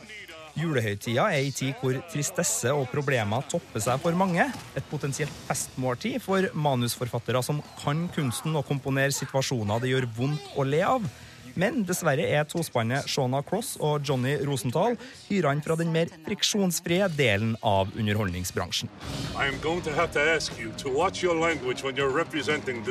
Julehøytida 0.55 1.27
er 1.33 1.41
ei 1.43 1.51
tid 1.55 1.75
hvor 1.81 1.97
tristesse 2.13 2.71
og 2.71 2.87
problemer 2.93 3.43
topper 3.51 3.83
seg 3.83 3.99
for 4.03 4.15
mange. 4.19 4.47
Et 4.79 4.87
potensielt 4.91 5.35
festmåltid 5.49 6.21
for 6.23 6.47
manusforfattere 6.55 7.43
som 7.43 7.59
kan 7.83 8.07
kunsten 8.15 8.55
å 8.55 8.63
komponere 8.67 9.15
situasjoner 9.17 9.83
det 9.83 9.91
gjør 9.91 10.11
vondt 10.19 10.53
å 10.55 10.67
le 10.69 10.83
av. 10.87 11.09
Men 11.55 11.85
dessverre 11.87 12.25
er 12.35 12.47
tospannet 12.51 13.07
Shona 13.11 13.43
Cross 13.47 13.77
og 13.79 14.03
Johnny 14.07 14.35
Rosenthal 14.47 14.97
hyra 15.29 15.53
inn 15.55 15.63
fra 15.63 15.77
den 15.79 15.93
mer 15.95 16.11
friksjonsfrie 16.27 17.07
delen 17.15 17.55
av 17.63 17.95
underholdningsbransjen. 17.95 18.91
I 19.39 19.47
am 19.47 19.59
going 19.63 19.83
to 19.83 19.95
have 19.95 20.11
to 20.13 20.21
ask 20.21 20.59
you 20.59 20.73
to 20.83 20.91
watch 20.91 21.23
your 21.23 21.39
language 21.39 21.83
when 21.83 21.95
you're 21.97 22.11
representing. 22.11 22.83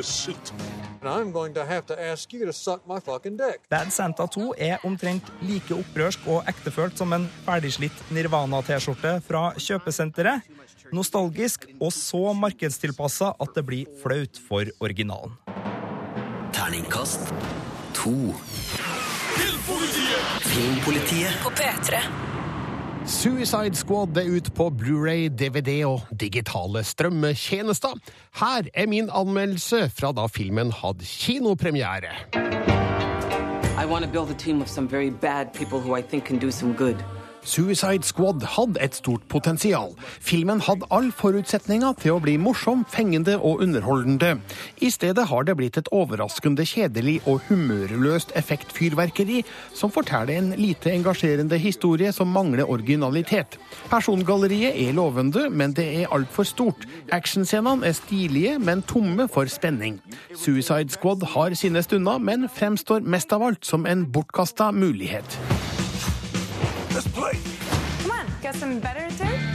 And 1.03 1.11
I'm 1.11 1.33
going 1.33 1.53
to 1.55 1.65
have 1.65 1.85
to 1.87 2.01
ask 2.11 2.31
you 2.31 2.45
to 2.45 2.53
suck 2.53 2.87
my 2.87 2.99
fucking 2.99 3.35
dick. 3.35 3.59
Bad 3.69 3.91
Santa 3.91 4.23
2 4.25 4.53
er 4.57 4.77
omtrent 4.87 5.27
like 5.43 5.75
opprørsk 5.75 6.27
og 6.31 6.47
ektefølt 6.47 6.95
som 6.95 7.11
en 7.11 7.25
ferdigslitt 7.43 8.05
Nirvana-T-skjorte 8.15 9.17
fra 9.27 9.49
kjøpesenteret. 9.59 10.47
Nostalgisk 10.95 11.67
og 11.81 11.91
så 11.91 12.31
markedstilpassa 12.39 13.33
at 13.35 13.51
det 13.57 13.65
blir 13.67 13.91
flaut 13.99 14.39
for 14.47 14.71
originalen. 14.79 15.35
Terningkast 16.55 17.33
to. 17.99 18.15
Filmpolitiet 20.53 21.43
På 21.43 21.51
P3. 21.51 21.99
Suicide 23.05 23.75
Squad 23.75 24.17
er 24.17 24.29
ute 24.31 24.51
på 24.51 24.69
Blu-ray, 24.69 25.27
DVD 25.27 25.83
og 25.85 26.01
digitale 26.19 26.83
strømmetjenester. 26.83 27.97
Her 28.39 28.69
er 28.73 28.87
min 28.87 29.09
anmeldelse 29.11 29.89
fra 29.91 30.13
da 30.15 30.27
filmen 30.31 30.71
hadde 30.71 31.03
kinopremiere. 31.03 32.13
I 33.75 33.85
want 33.85 34.05
to 34.05 34.11
build 34.11 34.29
a 34.29 34.33
team 34.33 34.61
of 34.61 34.69
some 34.69 34.87
very 34.87 35.09
bad 35.09 35.53
people 35.53 35.79
who 35.79 35.97
I 35.97 36.01
think 36.01 36.23
can 36.25 36.39
do 36.39 36.51
some 36.51 36.73
good. 36.73 36.95
Suicide 37.43 38.03
Squad 38.03 38.43
hadde 38.55 38.79
et 38.81 38.95
stort 38.95 39.21
potensial. 39.27 39.91
Filmen 40.21 40.61
hadde 40.63 40.87
all 40.91 41.09
forutsetninger 41.11 41.93
til 41.99 42.15
å 42.15 42.21
bli 42.23 42.37
morsom, 42.39 42.85
fengende 42.89 43.35
og 43.35 43.61
underholdende. 43.65 44.37
I 44.81 44.89
stedet 44.93 45.27
har 45.27 45.43
det 45.47 45.57
blitt 45.59 45.77
et 45.79 45.89
overraskende 45.91 46.65
kjedelig 46.67 47.19
og 47.27 47.41
humørløst 47.49 48.31
effektfyrverkeri 48.39 49.41
som 49.75 49.91
forteller 49.91 50.37
en 50.37 50.53
lite 50.59 50.91
engasjerende 50.93 51.59
historie 51.59 52.13
som 52.15 52.31
mangler 52.31 52.69
originalitet. 52.69 53.59
Persongalleriet 53.91 54.79
er 54.87 54.95
lovende, 54.95 55.49
men 55.49 55.75
det 55.75 55.89
er 56.01 56.13
altfor 56.15 56.47
stort. 56.47 56.87
Actionscenene 57.11 57.87
er 57.87 57.97
stilige, 57.97 58.57
men 58.59 58.85
tomme 58.87 59.27
for 59.27 59.51
spenning. 59.51 59.99
Suicide 60.35 60.95
Squad 60.95 61.27
har 61.35 61.53
sine 61.59 61.83
stunder, 61.83 62.17
men 62.17 62.47
fremstår 62.49 63.03
mest 63.03 63.35
av 63.35 63.43
alt 63.43 63.67
som 63.67 63.85
en 63.85 64.07
bortkasta 64.13 64.71
mulighet. 64.71 65.52
Come 68.01 68.11
on, 68.11 68.25
got 68.41 68.55
some 68.55 68.79
better 68.79 69.09
too? 69.17 69.52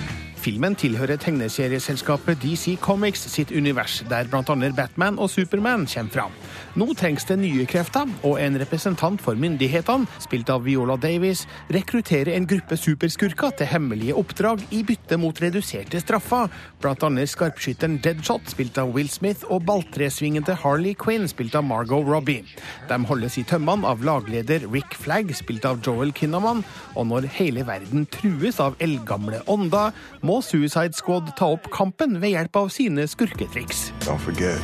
Filmen 0.48 0.72
tilhører 0.80 1.18
tegneserieselskapet 1.20 2.38
DC 2.40 2.78
Comics 2.80 3.26
sitt 3.28 3.50
univers, 3.52 3.98
der 4.08 4.24
bl.a. 4.32 4.54
Batman 4.72 5.18
og 5.20 5.28
Superman 5.28 5.84
kommer 5.84 6.14
fram. 6.14 6.36
Nå 6.78 6.86
trengs 6.96 7.26
det 7.28 7.36
nye 7.42 7.66
krefter, 7.68 8.08
og 8.24 8.38
en 8.40 8.56
representant 8.56 9.20
for 9.20 9.36
myndighetene, 9.36 10.08
spilt 10.24 10.48
av 10.48 10.62
Viola 10.64 10.96
Davis, 10.96 11.42
rekrutterer 11.74 12.32
en 12.32 12.46
gruppe 12.48 12.78
superskurker 12.80 13.52
til 13.58 13.68
hemmelige 13.68 14.14
oppdrag 14.16 14.62
i 14.72 14.80
bytte 14.88 15.18
mot 15.20 15.36
reduserte 15.42 16.00
straffer, 16.00 16.48
bl.a. 16.80 17.26
skarpskytteren 17.28 17.98
Deadshot, 18.00 18.48
spilt 18.48 18.80
av 18.80 18.94
Will 18.96 19.12
Smith, 19.12 19.44
og 19.52 19.66
balltresvingende 19.68 20.56
Harley 20.62 20.96
Quinn, 20.96 21.28
spilt 21.28 21.58
av 21.60 21.66
Margot 21.68 22.08
Robbie. 22.08 22.46
De 22.88 23.00
holdes 23.10 23.36
i 23.36 23.44
tømmene 23.44 23.84
av 23.90 24.06
lagleder 24.06 24.64
Rick 24.72 24.96
Flagg, 24.96 25.34
spilt 25.36 25.68
av 25.68 25.84
Joel 25.84 26.16
Kinnaman, 26.16 26.64
og 26.96 27.10
når 27.12 27.28
hele 27.36 27.68
verden 27.68 28.08
trues 28.16 28.62
av 28.64 28.80
eldgamle 28.80 29.44
ånder, 29.50 29.92
må 30.24 30.37
Suicide 30.42 30.94
Squad 30.94 31.34
ta 31.36 31.52
opp 31.54 31.68
kampen 31.74 32.20
ved 32.20 32.34
hjelp 32.36 32.56
av 32.56 32.72
sine 32.74 33.06
skurketriks. 33.10 33.88
Don't 34.06 34.22
forget, 34.22 34.60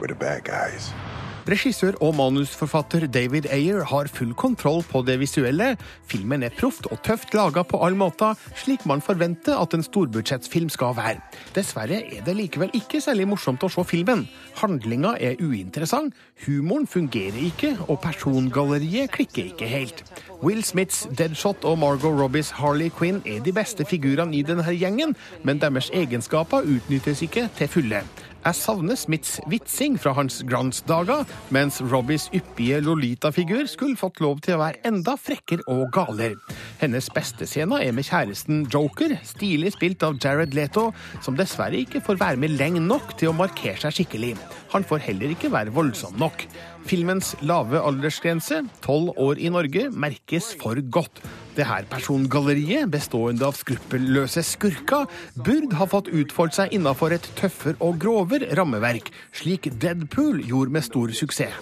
we're 0.00 0.08
the 0.08 0.18
bad 0.18 0.44
guys. 0.44 0.92
Regissør 1.46 1.94
og 2.02 2.16
manusforfatter 2.18 3.04
David 3.06 3.44
Ayer 3.54 3.84
har 3.86 4.08
full 4.10 4.32
kontroll 4.34 4.80
på 4.82 5.04
det 5.06 5.14
visuelle. 5.20 5.76
Filmen 6.10 6.42
er 6.42 6.50
proft 6.50 6.88
og 6.90 6.98
tøft 7.06 7.36
laga 7.38 7.62
på 7.62 7.78
all 7.86 7.94
måte, 7.94 8.32
slik 8.58 8.82
man 8.90 9.02
forventer 9.04 9.54
at 9.54 9.76
en 9.76 9.86
storbudsjettfilm 9.86 10.72
skal 10.74 10.96
være. 10.98 11.22
Dessverre 11.54 12.00
er 12.02 12.26
det 12.26 12.34
likevel 12.34 12.74
ikke 12.74 12.98
særlig 13.04 13.28
morsomt 13.30 13.62
å 13.62 13.70
se 13.70 13.86
filmen. 13.86 14.26
Handlinga 14.58 15.14
er 15.22 15.38
uinteressant, 15.38 16.18
humoren 16.48 16.90
fungerer 16.90 17.38
ikke, 17.46 17.76
og 17.86 18.00
persongalleriet 18.02 19.14
klikker 19.14 19.52
ikke 19.52 19.70
helt. 19.70 20.02
Will 20.42 20.64
Smiths 20.66 21.06
Deadshot 21.14 21.62
og 21.62 21.78
Margot 21.78 22.10
Robbies 22.18 22.56
Harley 22.58 22.90
Quinn 22.90 23.22
er 23.22 23.38
de 23.44 23.54
beste 23.54 23.86
figurene 23.86 24.34
i 24.34 24.42
denne 24.42 24.66
gjengen, 24.74 25.14
men 25.46 25.62
deres 25.62 25.94
egenskaper 25.94 26.66
utnyttes 26.66 27.22
ikke 27.22 27.46
til 27.54 27.70
fulle. 27.70 28.02
Jeg 28.46 28.54
savner 28.60 28.94
Smiths 28.94 29.40
vitsing 29.50 29.96
fra 29.98 30.12
hans 30.14 30.36
glansdager, 30.46 31.24
mens 31.50 31.80
Robbies 31.82 32.28
yppige 32.30 32.76
Lolita-figur 32.78 33.64
skulle 33.66 33.98
fått 33.98 34.20
lov 34.22 34.38
til 34.44 34.54
å 34.54 34.60
være 34.60 34.84
enda 34.86 35.16
frekkere 35.18 35.64
og 35.72 35.88
galere. 35.96 36.38
Hennes 36.78 37.08
beste 37.10 37.48
scene 37.50 37.80
er 37.82 37.90
med 37.96 38.06
kjæresten 38.06 38.60
Joker, 38.70 39.16
stilig 39.26 39.72
spilt 39.74 40.06
av 40.06 40.20
Jared 40.22 40.54
Leto, 40.54 40.92
som 41.26 41.34
dessverre 41.34 41.80
ikke 41.80 42.04
får 42.06 42.20
være 42.20 42.38
med 42.44 42.54
lenge 42.54 42.84
nok 42.84 43.16
til 43.18 43.32
å 43.32 43.34
markere 43.34 43.82
seg 43.82 43.96
skikkelig. 43.98 44.36
Han 44.76 44.86
får 44.86 45.02
heller 45.08 45.34
ikke 45.34 45.50
være 45.50 45.74
voldsom 45.74 46.14
nok. 46.22 46.46
Filmens 46.86 47.34
lave 47.42 47.82
aldersgrense, 47.82 48.62
tolv 48.86 49.10
år 49.18 49.42
i 49.42 49.50
Norge, 49.50 49.88
merkes 49.90 50.52
for 50.62 50.78
godt. 50.94 51.18
Det 51.56 51.64
her 51.64 51.86
persongalleriet, 51.88 52.90
bestående 52.92 53.46
av 53.48 53.56
skruppelløse 53.56 54.42
skurker, 54.44 55.06
burde 55.40 55.78
ha 55.80 55.86
fått 55.88 56.10
utfoldt 56.12 56.58
seg 56.58 56.74
innafor 56.76 57.14
et 57.16 57.30
tøffere 57.38 57.80
og 57.80 57.96
grovere 58.02 58.50
rammeverk, 58.58 59.08
slik 59.32 59.70
Deadpool 59.80 60.42
gjorde 60.44 60.76
med 60.76 60.84
stor 60.84 61.14
suksess. 61.16 61.56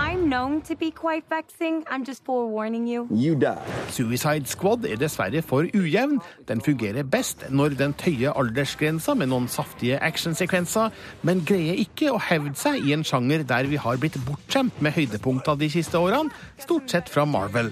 I'm 0.00 0.26
known 0.30 0.62
to 0.62 0.74
be 0.74 0.90
quite 0.90 1.24
vexing. 1.30 1.84
I'm 1.86 2.04
just 2.06 2.24
forewarning 2.24 2.88
you. 2.88 3.06
You 3.10 3.34
die. 3.34 3.54
Suicide 3.90 4.48
Squad 4.48 4.84
er 4.84 4.96
dessverre 4.96 5.42
for 5.42 5.66
ujevn. 5.74 6.18
Den 6.48 6.60
fungerer 6.60 7.02
best 7.02 7.44
når 7.50 7.76
den 7.78 7.94
tøyer 7.94 8.32
aldersgrensa 8.34 9.14
med 9.14 9.30
noen 9.30 9.46
saftige 9.48 10.00
actionsekvenser, 10.02 10.90
men 11.22 11.44
greier 11.46 11.78
ikke 11.78 12.10
å 12.10 12.18
hevde 12.18 12.56
seg 12.58 12.82
i 12.82 12.96
en 12.96 13.06
sjanger 13.06 13.46
der 13.46 13.70
vi 13.70 13.78
har 13.78 14.00
blitt 14.02 14.18
bortskjemt 14.26 14.82
med 14.82 14.96
høydepunkter 14.98 15.60
de 15.60 15.70
siste 15.70 16.00
årene, 16.00 16.32
stort 16.58 16.90
sett 16.90 17.12
fra 17.12 17.28
Marvel. 17.28 17.70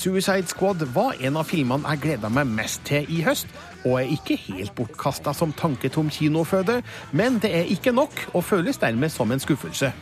Suicide 0.00 0.46
Squad 0.46 0.82
var 0.94 1.12
en 1.20 1.36
av 1.36 1.44
filmene 1.44 1.84
jeg 1.92 2.00
gleda 2.00 2.30
meg 2.32 2.48
mest 2.48 2.80
til 2.88 3.04
i 3.12 3.18
høst, 3.20 3.50
og 3.84 3.98
er 3.98 4.14
ikke 4.14 4.38
helt 4.46 4.72
bortkasta 4.78 5.34
som 5.36 5.52
tanketom 5.52 6.08
kinoføde, 6.08 6.78
men 7.12 7.36
det 7.42 7.50
er 7.58 7.68
ikke 7.68 7.92
nok, 7.92 8.22
og 8.32 8.46
føles 8.48 8.80
dermed 8.80 9.12
som 9.12 9.28
en 9.28 9.44
skuffelse. 9.44 9.92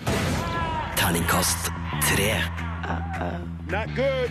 Terningkast 1.00 1.72
tre. 2.06 2.30
Not 3.74 3.90
good. 3.98 4.30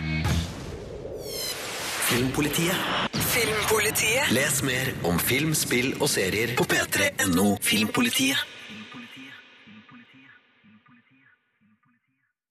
Filmpolitiet. 2.08 2.88
Filmpolitiet. 3.12 4.32
Les 4.32 4.62
mer 4.64 4.94
om 5.04 5.20
film, 5.20 5.52
spill 5.52 5.92
og 6.00 6.08
serier 6.08 6.56
på 6.56 6.64
p3.no 6.64 7.58
Filmpolitiet. 7.60 8.57